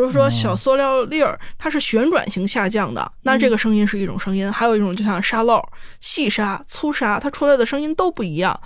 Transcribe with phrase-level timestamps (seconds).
[0.00, 5.62] 比如说小塑料粒儿，它是旋转型下降的，那这个声音是一种声音；还有一种就像沙漏、
[6.00, 8.58] 细沙、粗沙，它出来的声音都不一样。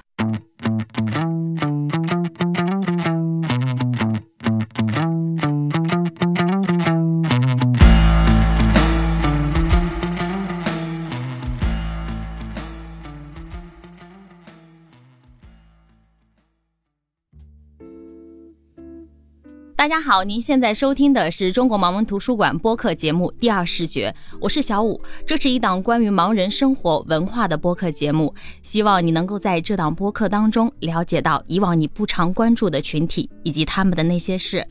[19.84, 24.10] 大家好，您现在收听的是中国盲文图书馆播客节目《第二视觉》，
[24.40, 24.98] 我是小五。
[25.26, 34.66] 这是一档关于盲人生活文化的播客节目，希望你能够在这档播客当中了解到以往你不常关注的群体以及他们的那些事。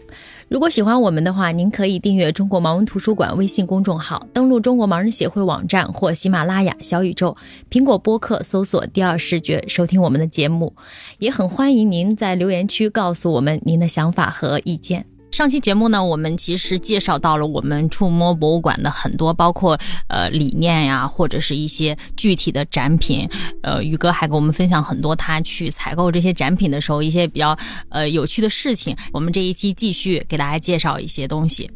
[0.50, 7.36] 如果喜欢我们的话，您可以订阅中国盲文图书馆微信公众号，登录中国盲人协会网站或喜马拉雅、小宇宙、
[7.72, 10.76] 苹果播客搜索“第二视觉”收听我们的节目。
[11.20, 15.13] 也很欢迎您在留言区告诉我们您的想法和意见。
[15.34, 19.76] 上期节目呢，我们其实介绍到了我们触摸博物馆的很多，包括
[20.08, 23.28] 呃理念呀，或者是一些具体的展品。
[23.64, 27.58] 呃，宇哥还给我们分享很多他去采购这些展品的时候一些比较
[27.90, 28.96] 呃有趣的事情。
[29.12, 31.68] 我们这一期继续给大家介绍一些东西。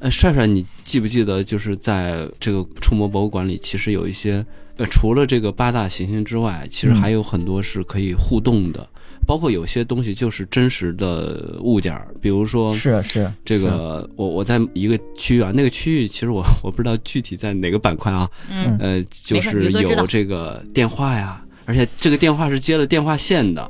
[0.00, 4.44] 呃，帅帅，你记不记得就是在这个触摸博物馆里，其实有一些
[4.78, 8.84] 呃，除了这个八大行星之外，其实还有很多是可以互动的。
[9.26, 23.68] 包括有些东西就是真实的物件儿，比如说是是这个，我我在一个区域啊，那个区域其实我 我不知道具体在哪个板块啊，嗯呃，就是有这个电话呀，而且这个电话是接了电话线的，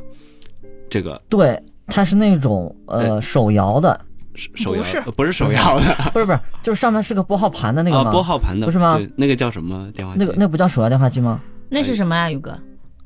[0.91, 3.99] 这个对，它是那种呃手摇的，
[4.34, 8.11] 手摇不是不是手摇的， 不是不是，就是上面是个拨号盘的那个吗？
[8.11, 8.97] 拨号盘的不是吗？
[8.97, 10.19] 对，那个叫什么电话机？
[10.21, 11.41] 那个那不叫手摇电话机吗？
[11.69, 12.57] 那是什么啊，宇哥？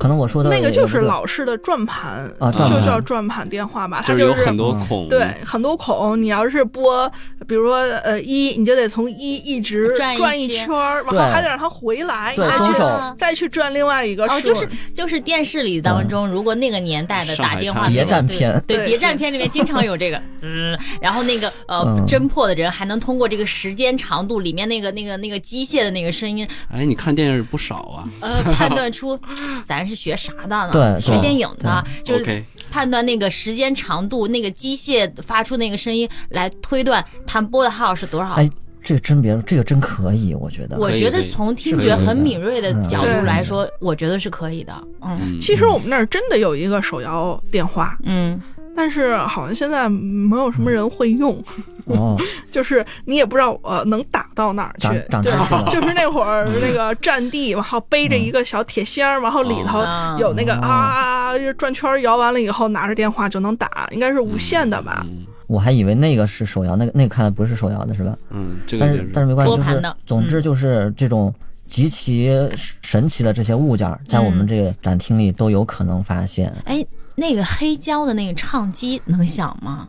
[0.01, 3.47] 可能我说的那个就是老式的转盘啊，就叫转盘。
[3.51, 6.21] 电话吧，它就是有很多孔，对，很多孔。
[6.23, 7.11] 你要是拨，
[7.49, 12.89] 比如说呃一，你就得从一一直转一圈，然后还得让它回来，松手。
[13.19, 14.25] 再去转另外一个。
[14.27, 29.19] 哦，就是就是电视里当中，如果那个年代的打电话谍战片，对谍战片里面经常有这个， 嗯，然后那个呃侦破的人还能通过这个时间长度里面那个那个那个机械的那个声音，哎，你看电视不少啊，呃，判断出
[29.67, 30.71] 咱是学啥的呢。
[30.73, 38.31] 对，学电影的，就是判断那个时间长度，那个机械发出那个声音来推断弹拨的号是多少。
[38.35, 38.49] 哎，
[38.83, 40.79] 这个真别，这个真可以，我觉得。
[40.79, 44.73] 我觉得从听觉很敏锐的角度来说，我觉得是可以的。
[45.03, 47.99] 嗯，其实我们那儿真的有一个手摇电话。
[48.05, 48.41] 嗯。
[48.81, 51.37] 但是好像现在没有什么人会用，
[51.85, 52.17] 哦，
[52.51, 54.89] 就是你也不知道呃能打到哪儿去，
[55.21, 55.31] 对，
[55.71, 59.85] 就是那会儿那个战地，然后背着一个小铁箱，然后里头
[60.19, 65.05] 有那个啊转圈摇完了以后拿着电话就能打，应该是无线的吧？
[65.47, 68.17] 我还以为那个是手摇，那个那个看来不是手摇的是吧？
[68.31, 71.31] 嗯，但是但是没关系，就是总之就是这种
[71.67, 72.35] 极其
[72.81, 76.51] 神奇的这些物件，在我们这个展厅里都有可能发现。
[76.65, 76.83] 哎。
[77.21, 79.87] 那个黑胶的那个唱机能响吗？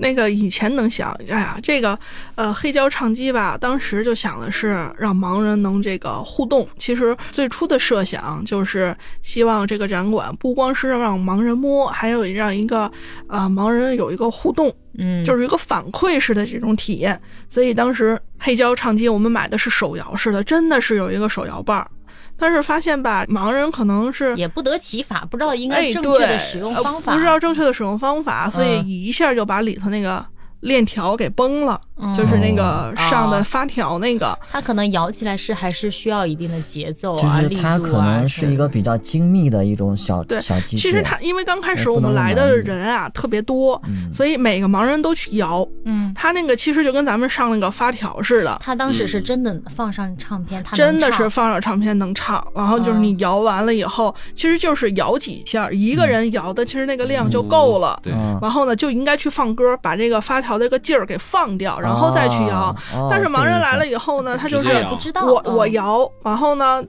[0.00, 1.98] 那个以前能响，哎呀，这个
[2.36, 6.68] 呃黑胶唱机吧，当时就想的是让盲人能这个互动。
[6.78, 12.88] 其实最初的设想就是希望这个展馆不光是让盲人摸，还有让一个
[13.26, 17.20] 呃盲人有一个互动，嗯，就是一个反馈式的这种体验。
[17.48, 21.90] 所以当时黑胶唱机我们买的是手摇式的，真的是有一个手摇把儿。
[22.36, 30.24] 但是发现吧，盲人可能是也不得其法，不知道应该正确的使用方法，不知道正确的使用方法，所以一下就把里头那个。
[30.60, 31.80] 链条给崩了，
[32.16, 40.78] 就是那个上的发条那个，它可能摇起来是还是需要一定的节奏啊，就是它可能是一个比较精密的一种小小机器。
[40.78, 43.80] 其实它因为刚开始我们来的人啊特别多，
[44.12, 45.66] 所以每个盲人都去摇。
[45.84, 48.58] 嗯，它那个其实就跟咱们上那个发条似的。
[48.60, 52.44] 他当时是真的放上唱片，他真的是放上唱片能唱。
[52.52, 58.00] 然后就是你摇完了以后，其实就是摇几下，一个人摇的其实那个量就够了。
[58.02, 60.47] 对，然后呢就应该去放歌，把这个发条。
[60.48, 62.74] 调这个劲儿给放掉，然后再去摇。
[63.10, 66.82] 但是盲人来了以后呢，他就是不知道我我摇，然后呢，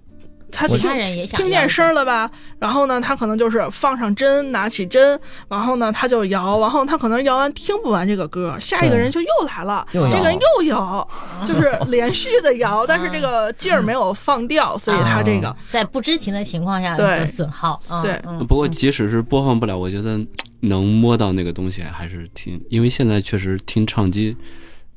[0.49, 2.31] 他听他人也想听见声了吧？
[2.57, 5.19] 然后呢，他可能就是放上针，拿起针，
[5.49, 11.05] 然后呢，他就摇，然后他可能摇完听不完这个歌，下一个人就又来了，这个人又摇，
[11.45, 17.81] 就是连续的摇， 但是这个劲儿没有放掉，所以他这个在不知情的情况下对损耗。
[18.01, 18.17] 对，
[18.47, 20.17] 不过即使是播放不了，我觉得。
[20.61, 24.35] 能摸到那个东西还是挺，因为现在确实听唱机、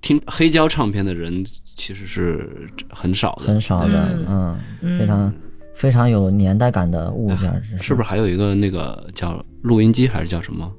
[0.00, 1.44] 听黑胶唱片的人
[1.76, 4.58] 其实是很少的，很少的，嗯，
[4.98, 5.32] 非常
[5.74, 8.08] 非常有年代感的物件，是不是？
[8.08, 10.72] 还有一个那个叫录音机还是叫什么？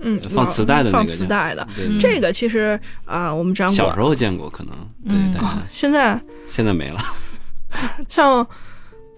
[0.00, 1.66] 嗯，放磁带的那个放磁带的。
[2.00, 4.74] 这个其实啊、我们展小时候见过，可能
[5.08, 7.00] 对嗯，但现在现在没了。
[8.08, 8.46] 像。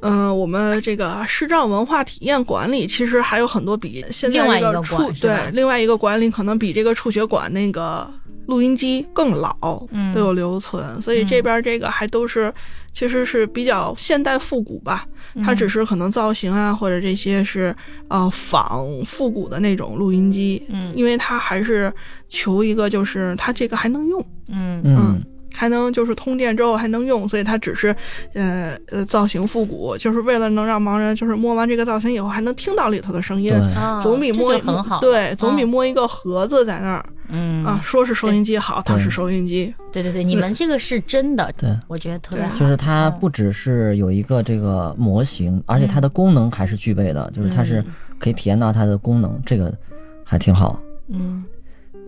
[0.07, 8.09] 嗯、我们这个视障文化体验馆里，其实还有很多比现在另外一个这触对另外一个管理可能比这个触觉馆那个
[8.47, 12.53] 录音机更老，嗯都有留存，所以这边这个还都是
[12.93, 15.07] 其实是比较现代复古吧。
[15.45, 17.75] 它只是可能造型啊，或者这些是
[18.09, 20.93] 呃仿复古的那种录音机，嗯。
[20.97, 21.93] 因为它还是
[22.29, 24.81] 求一个就是它这个还能用，嗯。
[24.85, 25.21] 嗯
[25.57, 27.97] 还能就是通电之后还能用，所以它只是
[28.35, 33.51] 呃呃造型复古，就是为了能让盲人就是摸完这个造型以后还能听到里头的声音。
[34.03, 37.65] 总比摸就很好，对，总比嗯摸一个盒子在那儿、嗯。
[37.65, 41.75] 啊，说是收音机好，它是收音机，对对对，你们这个是真的，对。
[41.89, 47.83] 我觉得特别好，就是它不只是有一个这个模型，而且它的功能还是具备的，就是它是
[48.19, 49.73] 可以体验到它的功能，这个
[50.23, 50.79] 还挺好。
[51.09, 51.43] 嗯。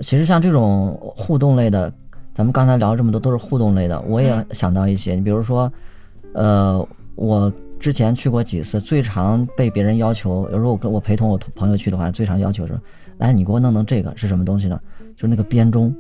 [0.01, 1.93] 其实像这种互动类的，
[2.39, 5.69] 咱们刚才聊这么多都是互动类的，我也想到一些，你比如说，
[6.35, 12.79] 呃，我之前去过几次，最常被别人要求，有时候我跟我陪同我朋友去的话，最常要求是，
[13.17, 14.81] 来你给我弄弄这个是什么东西呢？
[15.17, 15.93] 就是那个编钟，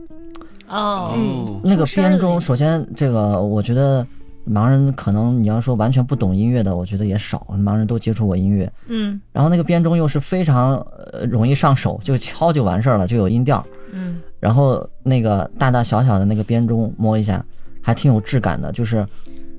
[0.68, 1.12] 哦。
[1.16, 1.60] 嗯。
[1.64, 4.06] 那个编钟，首先这个我觉得
[4.48, 8.70] 盲人可能你要说完全不懂音乐的，我觉得也少，盲人都接触过音乐。
[8.86, 10.76] 嗯然后那个编钟又是非常
[11.12, 13.64] 呃容易上手，就敲就完事儿了，就有音调。
[13.92, 17.44] 嗯然后那个大大小小的那个编钟摸一下，
[17.82, 18.70] 还挺有质感的。
[18.72, 19.06] 就是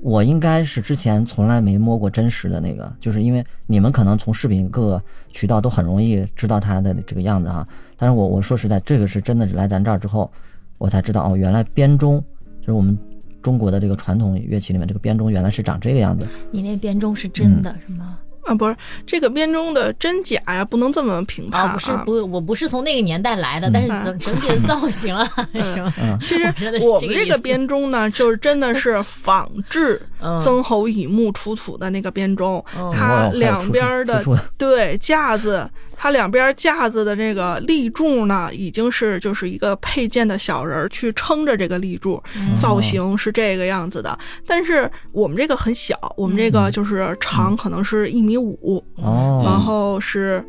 [0.02, 7.66] 我应该是之前从来没摸过真实的那个，就是因为你们可能从视频各个渠道都很容易知道它的这个样子哈。
[7.96, 10.30] 但是我我说实在，这个是真的是来咱这儿之后，
[10.78, 12.18] 我才知道哦，原来编钟
[12.60, 12.96] 就是我们
[13.42, 16.26] 中国的这个传统乐器里面这个编钟原来是长这个样子。
[16.50, 18.18] 你那编钟是真的是吗？
[18.42, 18.74] 啊，不是
[19.06, 25.92] 这个编钟的真假呀，不能这么评判啊，不是不，我不是从那个年代来的，但是整整体的造型啊， 是吗？
[26.00, 26.18] 嗯。
[26.20, 26.44] 其实
[26.80, 30.40] 我们这个编钟呢，就是真的是仿制嗯。
[30.40, 32.90] 曾侯乙墓出土的那个编钟，嗯。
[32.90, 34.24] 它两边的
[34.56, 35.68] 对架子，
[36.02, 44.18] 它两边架子的这个立柱呢，已经是就是一个配件的小人儿去撑着这个立柱，嗯造型是这个样子的。
[44.46, 50.42] 但是我们这个很小，我们这个就是长可能是一米五，哦，然后是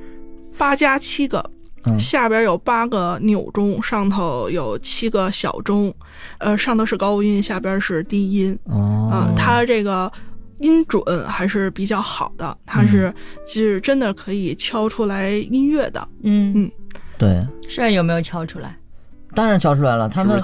[0.58, 1.44] 八加七个。
[1.84, 5.92] 嗯下边有八个钮钟，上头有七个小钟，
[6.38, 10.10] 呃，上头是高音，下边是低音，哦啊，，它这个
[10.62, 13.14] 音准还是比较好的，它是
[13.46, 16.08] 是真的可以敲出来音乐的。
[16.24, 16.72] 嗯嗯
[17.18, 18.76] 对，是有没有敲出来？
[19.34, 20.42] 当然敲出来了，他们？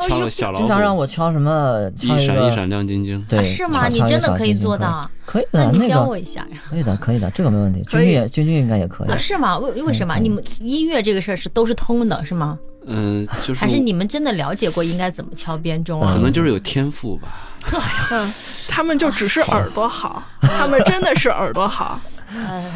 [0.54, 3.22] 经常让我敲什么，敲一闪一闪亮晶晶。
[3.28, 3.88] 对，啊是吗？
[3.90, 5.10] 你真的可以做到？
[5.26, 6.58] 可以那的，那你教我一下呀？
[6.70, 7.84] 可以的，可以的，这个没问题。
[7.84, 9.58] 可以君君也君君应该也可以啊，，是吗？
[9.58, 10.16] 为为什么？
[10.18, 12.58] 嗯你们音乐这个事儿是都是通的，是吗？
[12.88, 16.14] 嗯，就是还是你们真的了解过应该怎么敲编钟啊？
[16.14, 17.28] 可能就是有天赋吧。
[18.12, 18.34] 嗯，
[18.70, 22.00] 他们就只是耳朵好， 他们真的是耳朵好。
[22.36, 22.70] 哎，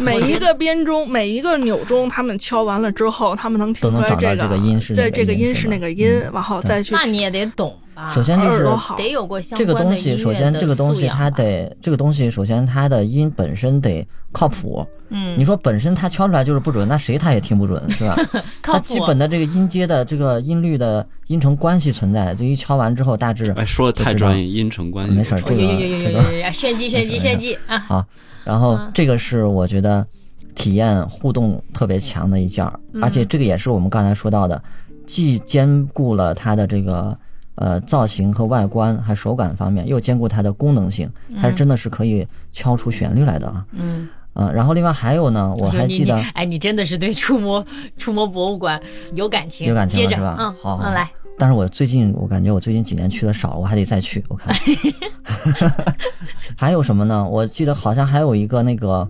[0.00, 7.78] 每一个编钟，每一个钮钟，他们敲完了之后，他们能听出来这个音是哪对，这个音是音是吧哪个音，然后再去那你也得懂
[8.14, 8.64] 首先就是
[8.96, 14.86] 得有过这个东西，首先这个东西它得这个东西，首先它的音本身得靠谱。
[15.08, 18.16] 嗯，你说本身它敲出来就是不准，那谁他也听不准，是吧？
[18.62, 23.52] 它基本的这个音阶的这个音律的音程关系存在，就一敲完之后大致。
[23.56, 25.14] 哎，说的太专业，音程关系。
[25.14, 25.62] 没事，这个
[26.04, 27.78] 这个炫技炫技炫技啊！
[27.78, 28.04] 好，
[28.44, 30.06] 然后这个是我觉得
[30.54, 34.62] 体验互动特别强的一件儿，而且这个也是我们刚才说到的。
[35.06, 37.16] 既兼顾了它的这个
[37.58, 41.08] 呃造型和外观，还手感方面，又兼顾它的功能性，
[41.40, 43.64] 它是真的是可以敲出旋律来的啊。
[43.72, 47.64] 嗯，嗯，然后另外还有呢，我还记得哎，你真的是对触摸
[47.96, 48.80] 触摸博物馆
[49.14, 54.24] 有感情，有感情接着是吧嗯好好嗯，来，但是我最近我感觉我最近几年去的少，我还得再去。
[54.28, 54.54] 我看
[56.56, 57.26] 还有什么呢？
[57.28, 59.08] 我记得好像还有一个那个，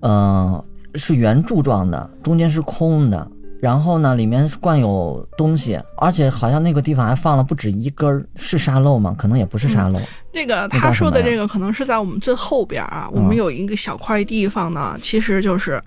[0.00, 0.62] 嗯、
[0.94, 9.14] 是圆柱状的，中间是空的，然后呢里面灌有东西，而且好像那个地方还放了不止一根儿，是沙漏吗？
[9.18, 10.00] 可能也不是沙漏。
[10.32, 15.82] 这个他说的这个可能是在我们最后边儿啊，我们有一个小块地方呢，其实就是，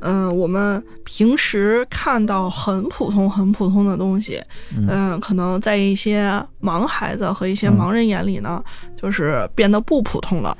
[0.00, 4.42] 嗯、我们平时看到很普通、很普通的东西，
[4.76, 6.30] 嗯、可能在一些
[6.60, 8.62] 盲孩子和一些盲人眼里呢，
[9.00, 10.56] 就是变得不普通了。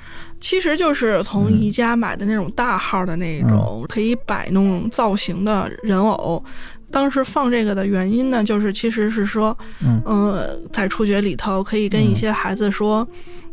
[0.47, 6.41] 其实就是从宜家买的那种大号的那种可以摆弄造型的人偶。
[6.89, 10.01] 当时放这个的原因呢，就是其实是说，嗯。
[10.05, 13.05] 呃，在触觉里头可以跟一些孩子说，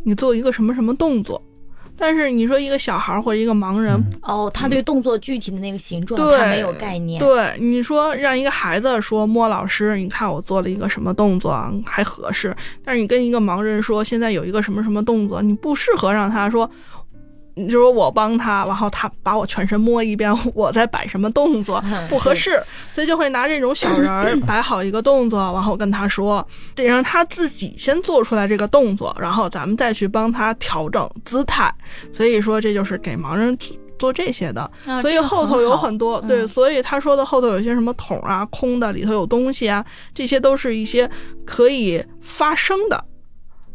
[0.03, 1.41] 你做一个什么什么动作，
[1.97, 7.19] 但是你说一个小孩儿或者一个盲人，嗯哦，他对动作具体的那个形状，对他没有概念。
[7.19, 16.69] 对你说让一个孩子说摸老师，你看我做了一个什么动作啊还合适，但是你跟一个盲人说现在有一个什么什么动作，你不适合让他说。
[17.55, 26.45] 你就说我帮他，然后他把我全身摸一遍，我再摆什么动作 嗯不合适，所以就会拿这种小人儿摆好一个动作，然后跟他说，
[26.75, 31.73] 得让他自己先做出来这个动作，然后咱们再去帮他调整姿态。
[32.11, 34.69] 所以说这就是给盲人做做这些的。
[35.01, 41.09] 所以后头有很多、嗯对，所以他说的后头有些什么桶啊、空的，里头有东西啊，这些都是一些
[41.45, 43.05] 可以发声的，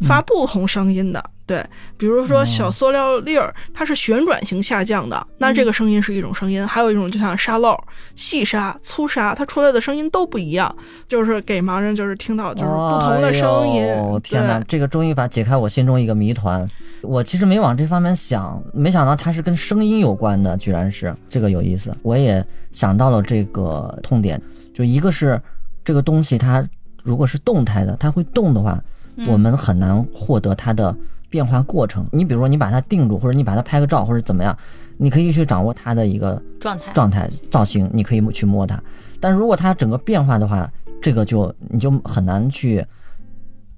[0.02, 1.24] 发不同声音的。
[1.48, 1.64] 对，
[1.96, 7.74] 比如说小塑料粒儿，它是旋转型下降的，那这个声音是一种声音；还有一种就像沙漏、
[8.14, 10.76] 细沙、粗沙，它出来的声音都不一样，
[11.08, 13.82] 就是给盲人就是听到就是不同的声音。
[13.82, 16.68] 哎天哪，这个终于把解开我心中一个谜团。
[17.00, 21.96] 我其实没往这方面想，没想到它是跟声音有关的，居然是这个有意思。
[22.02, 24.38] 我也想到了这个痛点，
[24.74, 25.40] 就一个是
[25.82, 26.62] 这个东西它
[27.02, 28.78] 如果是动态的，它会动的话，
[29.26, 30.94] 我们很难获得它的
[31.28, 32.06] 变化过程。
[32.12, 34.56] 你比如说你把它定住，或者你把它拍个照，或者怎么样，
[34.96, 36.92] 你可以去掌握它的一个状态。
[36.92, 38.82] 状态、造型，你可以去摸它。
[39.20, 40.70] 但如果它整个变化的话，
[41.00, 42.84] 这个就你就很难去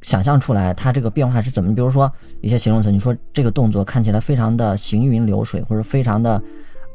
[0.02, 1.74] 想象出来它这个变化是怎么。
[1.74, 6.42] 比如说一些形容词，你说这个动作看起来非常的行云流水，或者非常的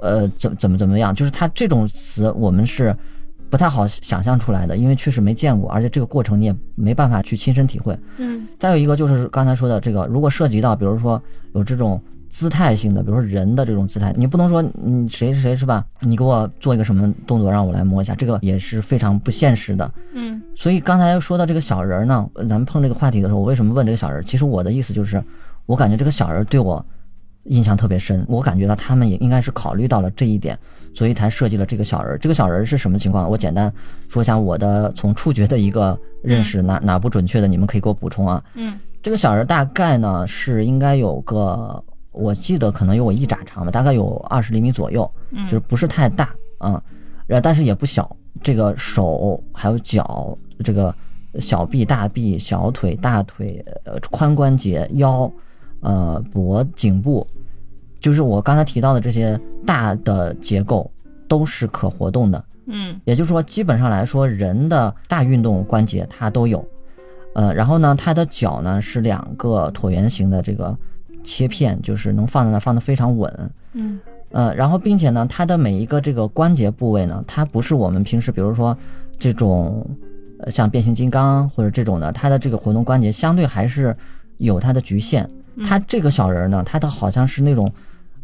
[0.01, 2.95] 呃怎怎么怎么样，就是它这种词我们是
[3.55, 7.97] 不太好想象出来的，因为确实没见过，而且这个过程你也没办法去亲身体会。
[8.17, 11.21] 嗯再有一个就是刚才说的这个，如果涉及到比如说
[11.53, 11.97] 有这种
[12.27, 15.85] 姿态性的，比如说人的这种姿态，你不能说你谁谁谁是吧？
[16.01, 19.89] 你给我做一个什么动作让我来摸一下，这个也是非常不现实的。
[20.11, 24.21] 嗯所以刚才说到这个小人呢，咱们碰这个话题的时候，我为什么问这个小人？
[24.21, 25.23] 其实我的意思就是，
[25.65, 26.85] 我感觉这个小人对我
[27.45, 30.57] 印象特别深，我感觉到他们也应该是考虑到了这一点，
[30.93, 32.17] 所以才设计了这个小人儿。
[32.17, 33.29] 这个小人儿是什么情况？
[33.29, 33.71] 我简单
[34.09, 38.43] 说一下我的从触觉的一个认识，哪哪不准确的，你们可以给我补充啊。
[38.55, 46.81] 嗯这个小人儿大概呢是应该有个，我记得可能有我一拃长吧，大概有二十厘米左右，嗯就是不是太大啊，
[47.27, 48.15] 然后但是也不小。
[48.43, 50.93] 这个手还有脚，这个
[51.39, 55.31] 小臂、大臂、小腿、大腿、呃髋关节、腰、
[55.81, 57.25] 呃脖、颈部，
[57.99, 60.89] 就是我刚才提到的这些大的结构
[61.27, 62.43] 都是可活动的。
[62.67, 66.65] 嗯也就是说，基本上来说，人的大运动关节它都有。
[67.35, 70.75] 呃，然后呢，它的脚呢是两个椭圆形的这个
[71.23, 73.51] 切片，就是能放在那放得非常稳。
[73.73, 73.99] 嗯
[74.31, 78.75] 呃，然后并且呢，它的每一个这个关节部位呢，它不是我们平时比如说
[79.19, 79.85] 这种
[80.39, 83.95] 呃像变形金刚或者这种的，它的这个活动关节相对还是
[84.37, 85.29] 有它的局限。
[85.63, 87.71] 它这个小人儿呢，它的好像是那种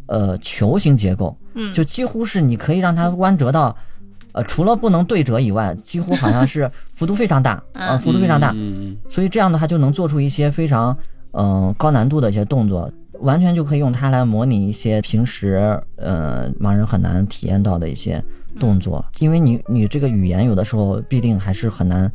[0.06, 1.72] 呃球形结构，嗯。
[1.72, 3.76] 就几乎是你可以让它弯折到。
[4.34, 8.50] 呃，除了不能对折以外，几乎好像是幅度非常大， 啊，幅度非常大，
[9.06, 10.96] 所以这样的话就能做出一些非常
[11.32, 18.24] 嗯、呃高难度的一些动作，完全就可以用它来模拟一些平时呃盲人很难体验到的一些
[18.58, 22.10] 动作，因为你你这个语言有的时候必定还是很难。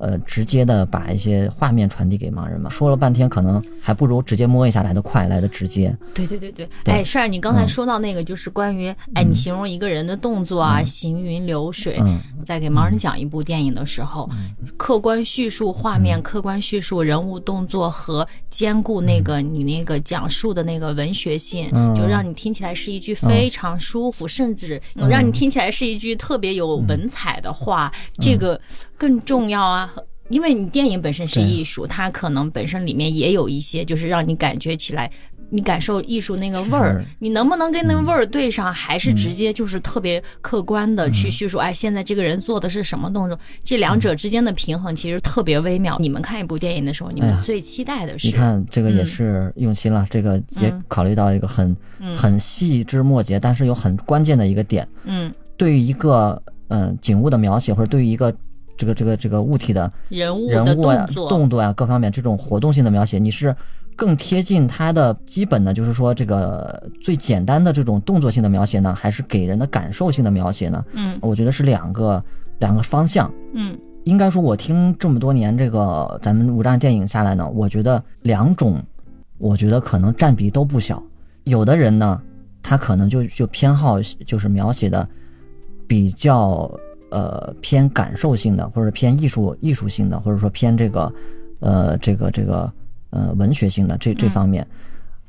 [0.00, 5.96] 呃，直接的把一些画面传递给盲人嘛，说了半天，可能还不如直接摸一下来的快，来的直接。
[6.14, 6.94] 对对对对，对。
[6.94, 7.68] 哎，帅儿，你刚才嗯。
[7.68, 12.18] 说到那个，就是关于，哎，你形容一个人的动作啊，行云流水，嗯。
[12.42, 14.28] 在给盲人讲一部电影的时候，
[14.76, 21.94] 客观叙述画面，客观叙述人物动作和兼顾那个你那个讲述的那个文学性，嗯。
[21.94, 28.60] 就让你听起来是一句非常舒服，甚至让你听起来是一句特别有文采的话，这个
[28.98, 29.94] 更重要啊。
[30.28, 35.10] 因为你电影本身是艺术，它可能本身里面也有一些，就是让你感觉起来，
[35.48, 43.38] 你感受艺术那个味儿，你能不能跟那个味儿对上，还是直接就是特别客观的去叙述，哎，现在这个人做的是什么动作？
[43.64, 45.96] 这两者之间的平衡其实特别微妙。
[45.98, 54.86] 你们看一部电影的时候，你们最期待的是你看这个也嗯是用心了，这个也嗯考虑到一个很、嗯很细枝末节，但是有很关键的一个点。
[55.04, 58.30] 嗯对于一个嗯、景物的描写，或者对于一个
[58.78, 63.54] 这个这个这个物体的人物的人物呀、动作，动作呀各方面这种活动性的描写，你是
[63.96, 70.84] 更贴近它的基本的，就是说这个最简单的这种动作性的描写呢，还是给人的感受性的描写呢？
[70.92, 72.24] 嗯我觉得是两个
[72.60, 73.30] 两个方向。
[73.52, 78.82] 嗯应该说，我听这么多年这个咱们无障电影下来呢，我觉得两种，
[79.36, 81.02] 我觉得可能占比都不小。
[81.44, 82.18] 有的人呢，
[82.62, 85.06] 他可能就就偏好就是描写的
[85.86, 86.70] 比较
[87.10, 91.12] 呃偏感受性的，或者偏艺术艺术性的，或者说偏这个
[91.60, 92.72] 呃这个这个
[93.10, 94.66] 呃文学性的这这嗯方面。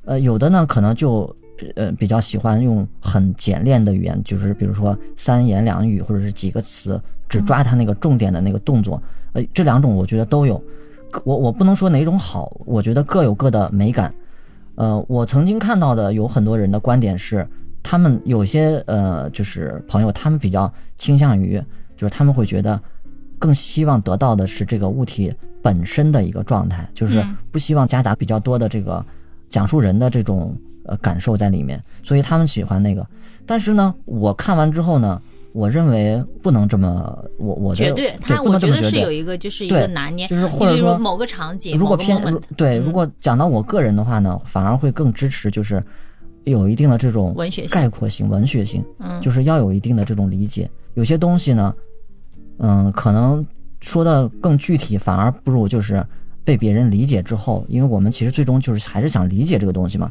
[0.05, 1.35] 呃，有的呢可能就
[1.75, 9.01] 呃比较喜欢用很简练的语言，就是比如说三言两语或者是几个词，只抓它那个重点的那个动作。
[9.33, 10.61] 呃，这两种我觉得都有。
[11.23, 14.13] 我我不能说哪种好，我觉得各有各的美感。
[14.75, 17.47] 呃，我曾经看到的有很多人的观点是，
[17.81, 21.61] 他们有些呃就是朋友，他们比较倾向于，
[21.95, 22.79] 就是他们会觉得
[23.37, 29.05] 更希望得到的是这个物体本身的一个状态，就是嗯不希望夹杂比较多的这个
[29.47, 30.55] 讲述人的这种
[30.85, 33.05] 呃感受在里面，所以他们喜欢那个。
[33.45, 35.21] 但是呢，我看完之后呢，
[35.53, 38.83] 我认为不能这么，我我的绝对，他我觉得。
[38.83, 45.83] 是有一个就是一个拿捏，就是或者说如某个场景，如果偏如对，嗯如果讲到我个人的话呢，反而会更支持，就是
[46.49, 50.69] 有一定的这种文学性概括性、文学性，嗯，就是要有一定的这种理解。
[50.95, 51.73] 有些东西呢，
[52.57, 53.45] 嗯，可能
[53.81, 56.05] 说的更具体，反而不如就是
[56.43, 60.09] 被别人理解之后，因为我们其实最终就是还是想理解这个东西嘛。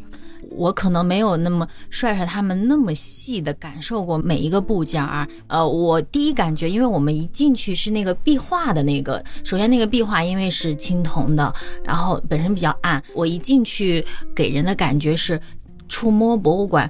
[0.50, 5.28] 我可能没有那么帅帅他们那么细的感受过每一个部件儿。
[5.46, 11.52] 呃，我第一感觉，因为我们一进去是那个壁画的那个，首先那个壁画因为是青铜的，
[11.84, 14.02] 然后本身比较暗，我一进去
[14.34, 15.38] 给人的感觉是
[15.88, 16.88] 触摸博物馆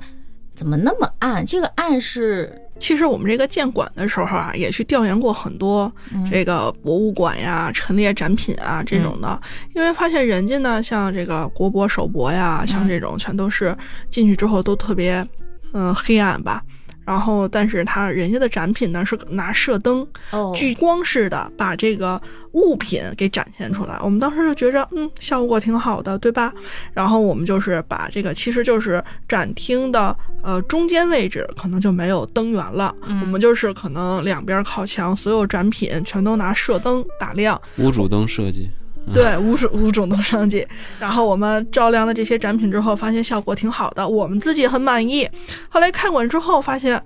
[0.54, 1.44] 怎么那么暗？
[1.46, 5.90] 这个暗是其实我们这个建馆的时候啊，也去调研过很多
[6.30, 9.40] 这个博物馆呀、陈列展品啊这种的，
[9.74, 13.76] 因为发现人家呢，像这个国博、首博呀，像这种全都是
[14.10, 15.26] 进去之后都特别
[15.72, 16.62] 嗯黑暗吧。
[17.08, 22.20] 然后，但是他人家的展品呢是拿射灯哦，聚光式的把这个
[22.52, 23.98] 物品给展现出来。
[24.02, 26.52] 我们当时就觉着，嗯，效果挺好的，对吧？
[26.92, 33.22] 然后我们就是把这个，其实就是展厅的呃中间位置可能就没有灯源了，嗯。
[33.22, 38.68] 我们就是可能两边靠墙，所有展品全都拿射灯打亮，无主灯设计，
[39.12, 40.66] 对，无主无主灯设计。
[41.00, 45.28] 然后我们照亮了这些展品之后，发现效果挺好的，我们自己也很满意。
[45.68, 47.02] 后来看馆之后发现，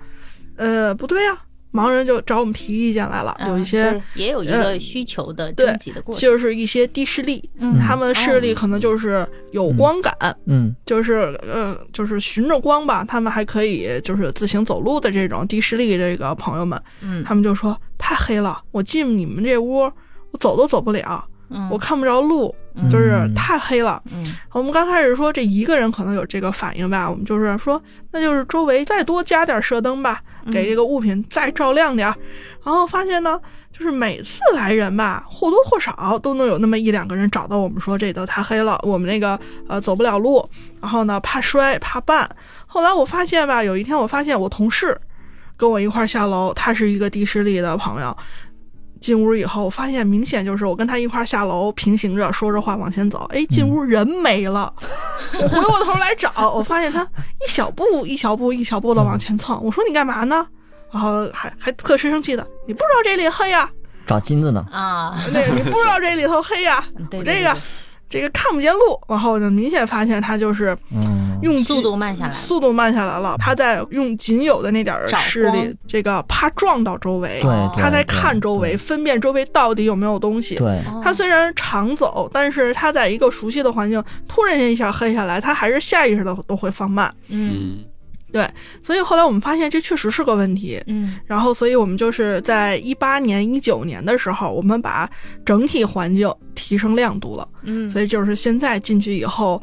[0.55, 1.37] 呃，不对呀、
[1.71, 10.13] 盲人就找我们提意见来了，有一嗯些对也有一个需求的对征集的过程，就是一些低视力，嗯他们视力可能就是有光感，
[10.45, 19.79] 嗯就是呃，就是循着光吧，他们还可以就是自行走路的这种低视力这个朋友们，嗯他们就说太黑了，我进你们这屋，
[20.31, 24.01] 我走都走不了，嗯我看不着路，嗯就是太黑了。
[24.11, 32.15] 嗯我们刚开始说这一个人可能有这个反应吧，我们就是说，那就是周围再多加点射灯吧，给这个物品再照亮点儿。
[32.65, 33.39] 然后发现呢，
[33.71, 40.47] 就是每次来人吧，或多或少都能有那么一两个人找到我们说这都太黑了，我们那个呃走不了路，
[40.81, 42.25] 然后呢怕摔怕绊。
[42.65, 44.97] 后来我发现吧，有一天我发现我同事
[45.57, 48.15] 跟我一块儿下楼，他是一个地势力的朋友。
[49.03, 54.73] 进屋以后，我发现明显就是我跟他一块儿下楼，平行着说着话往前走，哎，进屋人没了。
[55.41, 57.03] 我回过头来找，我发现他
[57.45, 59.61] 一小步一小步一小步的往前蹭。
[59.61, 60.47] 我说你干嘛呢？
[60.89, 63.69] 然后还还特生气的，你不知道这里黑呀、
[64.07, 64.65] 找金子呢。
[64.71, 67.53] 啊， 那个你不知道这里头黑呀、对我这个
[68.13, 68.79] 这个看不见路。
[69.07, 77.39] 然后就明显发现他就是嗯，用速度慢下来了，速度慢下来了，他在用仅有的那点儿视力，这个怕撞到周围，
[77.75, 80.55] 他在看周围，分辨周围到底有没有东西。
[80.55, 87.13] 对，哦他虽然常走，但是他在一个熟悉的环境，突然间一下黑下来，他还是下意识的都会放慢。
[87.27, 87.77] 嗯嗯，
[88.81, 90.81] 所以后来我们发现这确实是个问题。
[90.87, 95.09] 嗯然后，所以我们就是在一八年、一九年的时候，我们把
[95.45, 97.47] 整体环境提升亮度了。
[97.63, 99.61] 嗯，所以就是现在进去以后，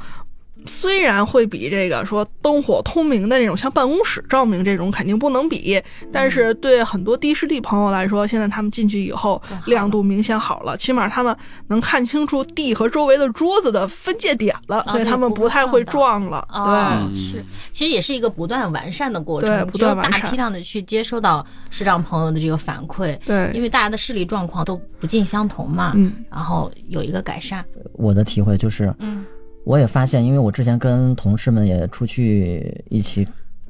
[0.66, 5.81] 虽然会比这个说灯火通明的那种，像办公室照明这种肯定不能比，
[6.12, 11.37] 但是对很多低视力朋友来说，现在他们进去以后亮度明显好了，起码他们
[11.68, 16.46] 能看清楚地和周围的桌子的分界点了，所以他们不不太会会撞撞了。
[16.51, 17.14] 哦，对。
[17.14, 23.46] 是，其实也是一个不断完善的过程，不断大批量的去接收到视障朋友的这个反馈，对。
[23.46, 26.12] 对，因为大家的视力状况都不尽相同嘛，嗯。
[26.31, 29.25] 然后有一个改善，我的体会就是，嗯
[29.64, 33.27] 我也发现，因为我之前跟同事们也出去一起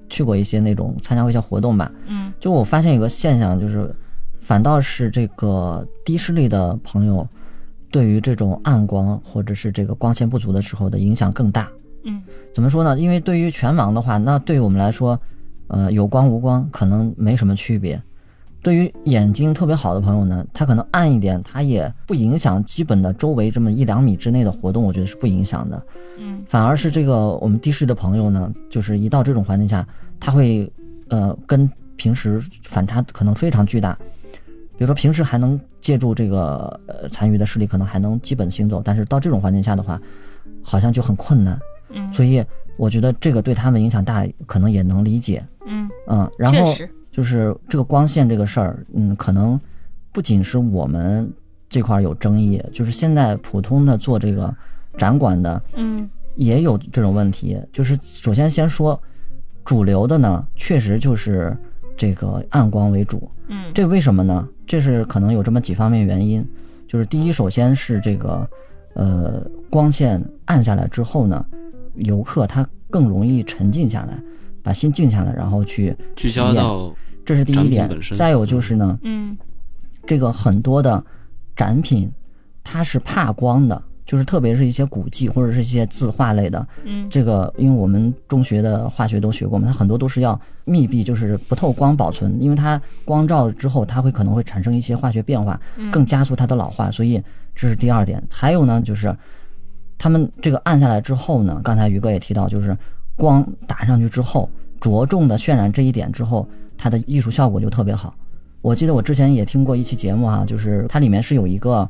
[0.09, 3.95] 去过一些那种参加过一些活动吧，嗯就我发现有个现象，就是
[4.39, 7.27] 反倒是这个低视力的朋友，
[7.91, 11.69] 对于这种暗光或者是这个光线不足的时候的影响更大。
[12.05, 12.23] 嗯
[12.53, 12.99] 怎么说呢？
[12.99, 15.21] 因为对于全盲的话，那对于我们来说，
[15.69, 18.01] 呃，有光无光可能没什么区别。
[18.63, 25.83] 对于眼睛特别好的朋友呢，他可能暗一点，他也不影响基本的周围这么一两米之内的活动，我觉得是不影响的。
[26.19, 29.87] 嗯反而是这个我们低视的朋友呢，就是一到这种环境下，
[30.19, 30.71] 他会
[31.09, 33.97] 呃跟平时反差可能非常巨大。
[34.77, 40.01] 比如说平时还能借助这个呃残余的视力，可能还能基本行走，但是到这种环境下的话，
[40.63, 41.59] 好像就很困难。
[41.91, 42.45] 嗯所以
[42.77, 45.45] 我觉得这个对他们影响大，可能也能理解。
[45.67, 49.61] 嗯，嗯，然后确实，就是这个光线这个事儿，嗯，可能
[50.13, 51.31] 不仅是我们
[51.69, 54.55] 这块儿有争议，就是现在普通的做这个
[54.97, 57.61] 展馆的嗯也有这种问题。
[57.73, 59.01] 就是首先先说
[59.65, 61.57] 主流的呢，确实就是
[61.97, 63.31] 这个暗光为主。
[63.49, 64.49] 嗯这为什么呢？
[64.67, 66.47] 这是可能有这么几方面原因，
[66.87, 68.49] 就是第一，首先是这个
[68.95, 71.45] 呃光线暗下来之后呢，
[71.97, 74.17] 游客他更容易沉浸下来，
[74.71, 76.95] 把心静下来，然后去聚焦到
[77.27, 79.37] 这是第一点再有就是呢，嗯。
[80.07, 81.05] 这个很多的
[81.57, 82.09] 展品
[82.63, 87.11] 它是怕光的，就是特别是一些古迹或者是一些字画类的，嗯。
[87.11, 95.91] 这个因为我们中学的化学都学过嘛，它很多都是要密闭，就是不透光保存，因为它光照之后，它会可能会产生一些化学变化，嗯。
[95.91, 97.21] 更加速它的老化，所以
[97.57, 98.23] 这是第二点。
[98.31, 99.13] 还有呢，就是
[99.99, 102.77] 他们这个按下来之后呢，刚才于哥也提到，就是
[103.17, 104.49] 光打上去之后，
[104.81, 108.15] 着重的渲染这一点之后，它的艺术效果就特别好。
[108.63, 111.89] 我记得我之前也听过一期节目啊，就是它里面是有一个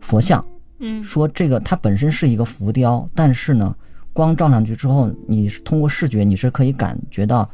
[0.00, 0.44] 佛像，
[0.80, 3.74] 嗯说这个它本身是一个浮雕，但是呢，
[4.12, 7.48] 光照上去之后，你是通过视觉你是可以感觉到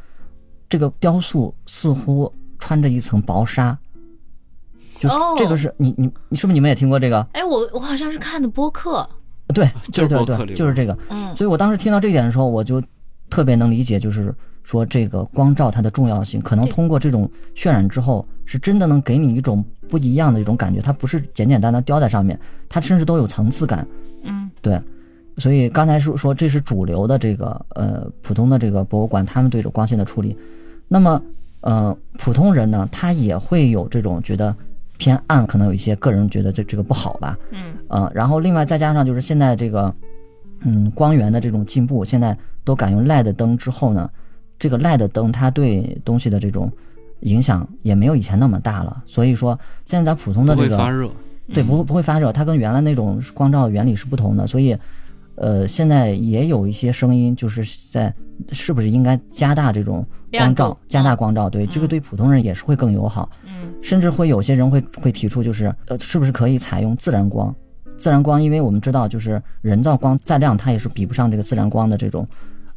[0.67, 3.77] 这个雕塑似乎穿着一层薄纱。
[4.99, 7.25] 就哦这个是你你你是不是你们也听过这个？
[7.31, 9.07] 哎，我我好像是看的播客，
[9.53, 10.95] 对，就是对对对，播客里就是这个。
[11.09, 12.83] 嗯所以我当时听到这一点的时候，我就
[13.29, 23.87] 特别能理解，就是说这个光照它的重要性，可能通过这种渲染之后，是真的能给你一种不一样的一种感觉，它不是简简单单雕在上面，它甚至都有层次感。
[24.23, 24.79] 嗯对，
[25.37, 30.35] 所以刚才说说这是主流的这个呃普通的这个博物馆，他们对着光线的处理。
[30.87, 31.21] 那么
[31.61, 34.53] 呃普通人呢，他也会有这种觉得
[34.97, 37.37] 偏暗，可能有一些个人觉得这这个不好吧。
[37.51, 39.93] 嗯呃，然后另外再加上就是现在这个
[40.61, 44.09] 嗯光源的这种进步，现在都改用 LED 灯之后呢，
[44.57, 46.71] 这个 LED 灯它对东西的这种
[47.21, 49.03] 影响也没有以前那么大了。
[49.05, 51.09] 所以说现在咱普通的这个会发热。
[51.51, 54.77] 对，不会不会发热，它跟原来那种光照原理是不同的，所以，
[55.33, 58.13] 呃，现在也有一些声音，就是在
[58.51, 67.51] 是不是应该加大这种光照，加大嗯光照，对，这个嗯对普通人也是会更友好，嗯甚至会有些人会会提出，就是呃，是不是可以采用自然光？
[67.99, 72.25] 自然光，因为我们知道，就是人造光再亮，它也是比不上这个自然光的这种，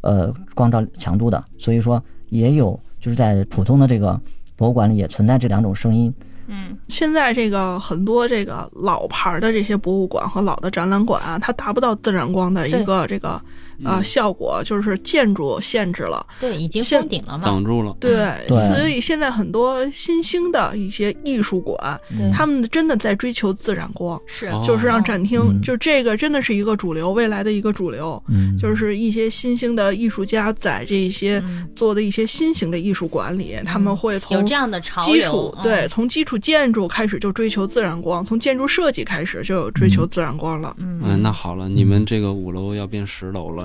[0.00, 4.20] 呃，光照强度的，所以说也有就是在普通的这个
[4.56, 6.12] 博物馆里也存在这两种声音，
[6.48, 13.40] 嗯现在这个很多这个老牌儿的这些博物馆和老的展览馆啊，它达不到自然光的一个这个
[13.84, 16.24] 呃嗯效果，就是建筑限制了。
[16.40, 17.96] 对，已经封顶了嘛，挡住了。
[18.00, 21.98] 对，对所以现在很多新兴的一些艺术馆，
[22.32, 28.22] 他们真的在追求自然光，是哦就是让展厅，嗯就这个真的是一个主流，未来的一个主流。
[28.28, 40.74] 嗯，就是一些新兴的艺术家在这些嗯做的一些新型的艺术馆里，他们会从有这样的潮流基础，嗯对，从基础建筑开始就追求自然光，从建筑设计开始就有追求自然光了。
[40.78, 43.61] 嗯嗯，那好了，你们这个五楼要变十楼了。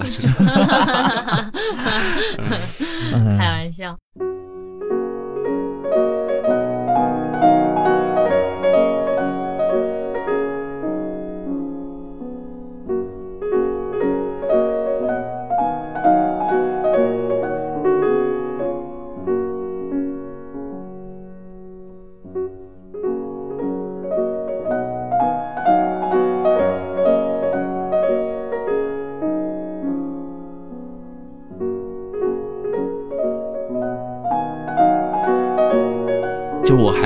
[3.13, 3.97] 嗯 开玩笑。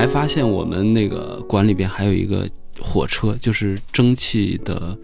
[0.02, 2.44] 还发现我们那个馆里边还有一个
[2.80, 4.98] 火车，就是蒸汽的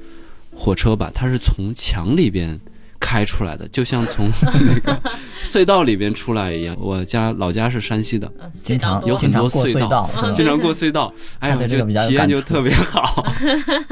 [0.52, 2.58] 火车吧，它是从墙里边
[2.98, 5.00] 开出来的，就像从那个
[5.44, 6.76] 隧道里边出来一样。
[6.80, 13.24] 我家老家是山西的，经常有很多隧道经常过隧道，哎呀，我这他对这个比较有体验就特别好。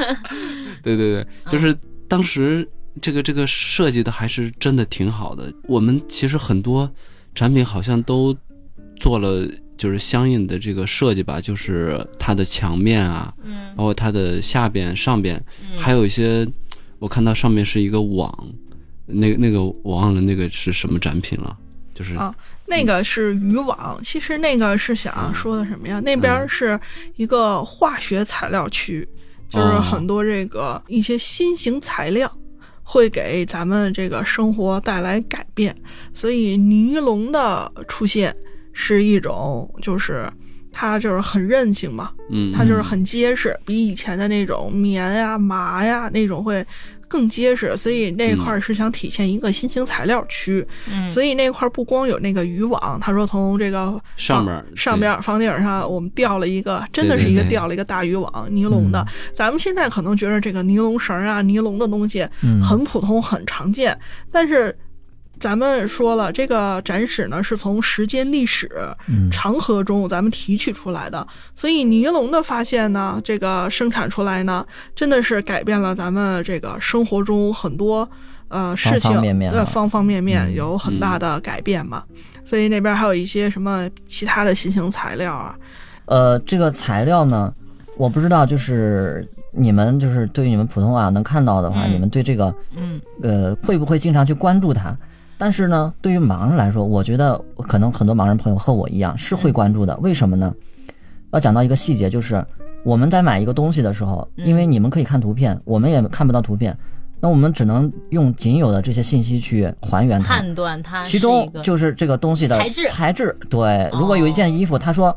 [0.82, 1.72] 对对对，就是
[2.08, 2.68] 当时
[3.00, 5.54] 这个这个设计的还是真的挺好的。
[5.68, 6.90] 我们其实很多
[7.32, 8.36] 产品好像都
[8.98, 9.48] 做了。
[9.76, 16.46] 就是相应的这个设计吧，就是它的墙面啊，嗯包括它的下边、上边，嗯还有一些，
[16.98, 18.48] 我看到上面是一个网，
[19.06, 21.56] 那个那个我忘了那个是什么展品了，
[21.94, 22.34] 就是啊
[22.66, 26.00] 那个是渔网，其实那个是想说的什么呀？
[26.00, 26.78] 那边是
[27.16, 29.06] 一个化学材料区，
[29.48, 32.30] 就是哦很多这个一些新型材料。
[32.88, 35.74] 会给咱们这个生活带来改变，
[36.14, 38.32] 所以尼龙的出现
[38.78, 40.30] 是一种，就是
[40.70, 46.62] 它就是很韧性嘛，嗯，它就是很结实，比以前的那种棉呀、麻呀那种会
[47.08, 59.02] 更结实，所以那块儿是想体现一个新型材料区，嗯，所以那块儿不光有那个渔网，他说从这个上面房上边房顶上我们吊了一个，真的是一个吊了一个大渔网，尼龙的。
[59.32, 63.98] 咱们现在可能觉得这个尼龙绳啊、尼龙的东西嗯很普通、很常见，
[64.30, 64.76] 但是。
[65.38, 68.70] 咱们说了，这个展史呢是从时间历史
[69.06, 69.30] 嗯。
[69.30, 78.08] 长河中咱们提取出来的，所以尼龙的发现呢，这个生产出来呢，真的是改变了咱们这个生活中很多
[78.48, 79.22] 呃事情，方
[79.52, 82.02] 方方方面面嗯有很大的改变嘛。
[82.44, 85.54] 所以那边还有一些什么其他的新型材料啊，
[86.06, 87.52] 呃，这个材料呢，
[87.98, 91.92] 我不知道，就是你们就是对于你们普通话能看到的话，嗯。
[91.92, 93.00] 你们对这个嗯。
[93.22, 94.96] 呃会不会经常去关注它？
[95.38, 99.96] 但是呢，对于盲人来说，我觉得可能很多盲人朋友和我一样是会关注的。
[99.98, 100.54] 为什么呢？
[101.32, 102.44] 要讲到一个细节，就是
[102.84, 106.76] 我们在买一个东西的时候，嗯因为你们可以看图片，我们也看不到图片，
[107.20, 110.36] 那我们只能用仅有的这些信息去还原它。
[110.36, 115.16] 判断它其中就是这个东西的材质材质对，如果有一件衣服，他说。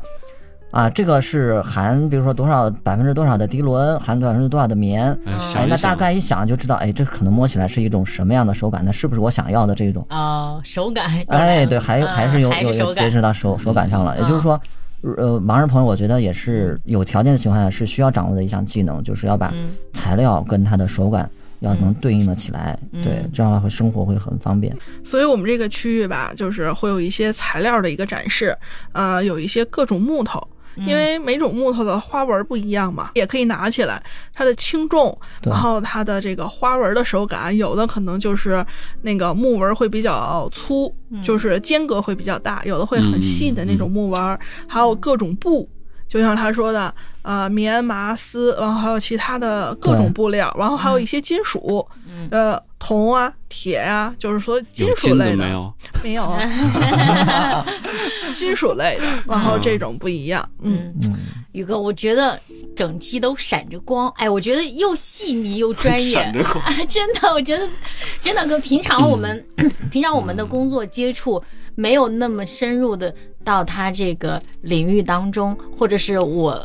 [0.70, 5.10] 啊，这个是含，比如说多少百分之多少的涤纶，含百分之多少的棉，
[5.54, 10.06] 哎那大概一想就知道，哎，这可能摸起来是一种什么样的手感，那是不是我想要的这种？
[10.10, 14.16] 哦，手感，哎， 对，还有还是有有有截止到手手感上了。
[14.18, 14.60] 也就是嗯说，
[15.16, 21.28] 呃，盲人朋友，我觉得也是有条件的情况下是需要掌握的一项技能，就是要把嗯材料跟它的手感
[21.58, 24.76] 要能对应的起来，嗯对，这样的话会生活会很方便。
[25.02, 28.56] 所以我们这个区域吧，就是会有一些材料的一个展示，
[28.92, 30.40] 呃，有一些各种木头。
[30.80, 30.88] 嗯。
[30.88, 34.02] 因为每种木头的花纹不一样嘛，也可以拿起来，
[34.34, 38.64] 它的轻重，然后它的这个花纹的手感，有的可能就是
[39.02, 41.22] 那个木纹会比较粗，嗯。
[41.22, 45.68] 就是间隔会比较大，有的会很细的那种木纹，还有各种布。
[46.08, 52.26] 就像他说的，呃，棉麻丝，然后还有其他的各种布料，然后还有一些金属，嗯。
[52.32, 55.30] 呃，铜啊、铁啊，就是说金属类的。
[55.32, 55.74] 子没有？
[56.02, 56.44] 没有，
[58.34, 60.92] 金属类的，然后这种不一样，嗯，
[61.52, 62.40] 宇哥，我觉得
[62.74, 67.68] 整期都闪着光，哎，我觉得又细腻又专业闪着光， 真的，我觉得
[68.18, 69.46] 真的跟平常我们、
[69.92, 71.40] 平常我们的工作接触
[71.74, 73.14] 没有那么深入的
[73.44, 76.58] 到他这个领域当中，或者是我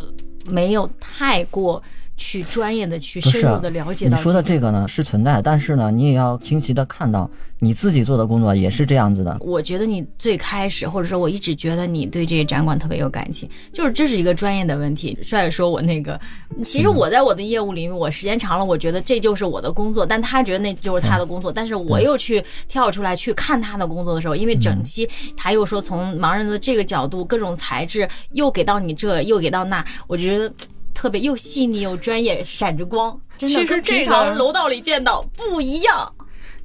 [0.47, 1.81] 没有太过
[2.17, 4.65] 去专业的去深入的了解到你说的这个。
[4.65, 9.37] 呢是存在，但是呢，你也要清晰的看到你自己做的工作也是这样子的。
[9.41, 15.15] 我觉得你最开始，或者说我一直觉得你对这个展馆特别有感情，就是这是一个专业的问题。
[15.21, 16.19] 帅说我那个，
[16.65, 30.51] 其实我在我的业务领域，我时间长了，我觉得这就是我的工作，但他觉得那就是他的工作，但是我又去跳出来去看他的工作的时候，因为整期他又说从盲人的这个角度，各种材质又给到你这，又给到那，我觉得。
[30.95, 36.11] 特别又细腻又专业，闪着光，真的跟平常楼道里见到不一样。